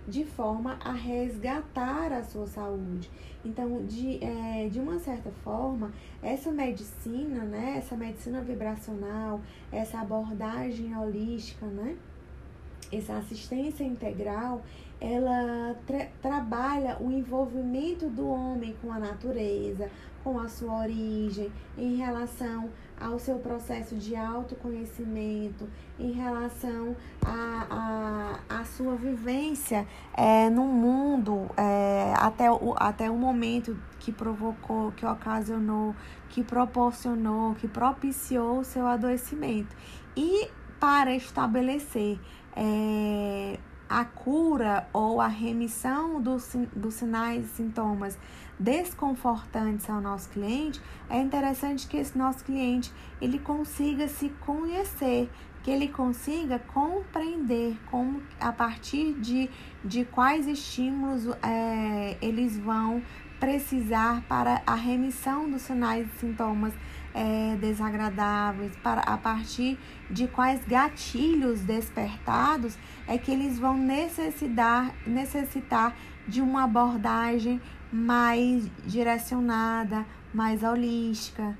de 0.06 0.22
forma 0.22 0.78
a 0.84 0.92
resgatar 0.92 2.12
a 2.12 2.22
sua 2.22 2.46
saúde. 2.46 3.08
Então, 3.42 3.86
de, 3.86 4.22
é, 4.22 4.68
de 4.70 4.78
uma 4.78 4.98
certa 4.98 5.30
forma, 5.42 5.92
essa 6.22 6.52
medicina, 6.52 7.42
né, 7.42 7.76
essa 7.78 7.96
medicina 7.96 8.42
vibracional, 8.42 9.40
essa 9.72 9.98
abordagem 9.98 10.94
holística, 10.94 11.64
né, 11.64 11.96
essa 12.92 13.16
assistência 13.16 13.82
integral, 13.82 14.60
ela 15.00 15.76
tra 15.86 16.06
trabalha 16.22 16.96
o 17.00 17.10
envolvimento 17.10 18.08
do 18.08 18.28
homem 18.28 18.74
com 18.80 18.92
a 18.92 18.98
natureza, 18.98 19.90
com 20.24 20.40
a 20.40 20.48
sua 20.48 20.80
origem, 20.80 21.52
em 21.78 21.96
relação 21.96 22.68
ao 23.00 23.18
seu 23.18 23.38
processo 23.38 23.94
de 23.94 24.16
autoconhecimento, 24.16 25.68
em 25.98 26.12
relação 26.12 26.96
à 27.24 27.66
a, 27.70 28.40
a, 28.50 28.60
a, 28.60 28.64
sua 28.64 28.96
vivência 28.96 29.86
é, 30.16 30.48
no 30.50 30.64
mundo 30.64 31.48
é, 31.56 32.14
até, 32.16 32.50
o, 32.50 32.74
até 32.76 33.10
o 33.10 33.16
momento 33.16 33.78
que 34.00 34.10
provocou, 34.10 34.90
que 34.92 35.04
ocasionou, 35.04 35.94
que 36.30 36.42
proporcionou, 36.42 37.54
que 37.54 37.68
propiciou 37.68 38.60
o 38.60 38.64
seu 38.64 38.86
adoecimento. 38.86 39.76
E 40.16 40.50
para 40.80 41.14
estabelecer 41.14 42.18
é, 42.56 43.58
a 43.88 44.04
cura 44.04 44.88
ou 44.92 45.20
a 45.20 45.26
remissão 45.26 46.20
dos, 46.20 46.56
dos 46.74 46.94
sinais 46.94 47.44
e 47.44 47.48
sintomas 47.48 48.18
desconfortantes 48.58 49.88
ao 49.88 50.00
nosso 50.00 50.30
cliente, 50.30 50.80
é 51.10 51.20
interessante 51.20 51.86
que 51.86 51.96
esse 51.96 52.16
nosso 52.16 52.44
cliente 52.44 52.92
ele 53.20 53.38
consiga 53.38 54.08
se 54.08 54.30
conhecer, 54.40 55.30
que 55.62 55.70
ele 55.70 55.88
consiga 55.88 56.58
compreender 56.58 57.76
como 57.90 58.22
a 58.40 58.52
partir 58.52 59.14
de, 59.14 59.50
de 59.84 60.04
quais 60.04 60.46
estímulos 60.46 61.26
é, 61.42 62.16
eles 62.22 62.58
vão 62.58 63.02
precisar 63.38 64.22
para 64.28 64.62
a 64.66 64.74
remissão 64.74 65.50
dos 65.50 65.62
sinais 65.62 66.06
e 66.06 66.18
sintomas 66.18 66.72
é, 67.16 67.56
desagradáveis, 67.56 68.76
para 68.76 69.00
a 69.00 69.16
partir 69.16 69.78
de 70.10 70.28
quais 70.28 70.60
gatilhos 70.66 71.60
despertados 71.62 72.76
é 73.08 73.16
que 73.16 73.30
eles 73.30 73.58
vão 73.58 73.78
necessitar, 73.78 74.94
necessitar 75.06 75.96
de 76.28 76.42
uma 76.42 76.64
abordagem 76.64 77.60
mais 77.90 78.70
direcionada, 78.84 80.04
mais 80.34 80.62
holística, 80.62 81.56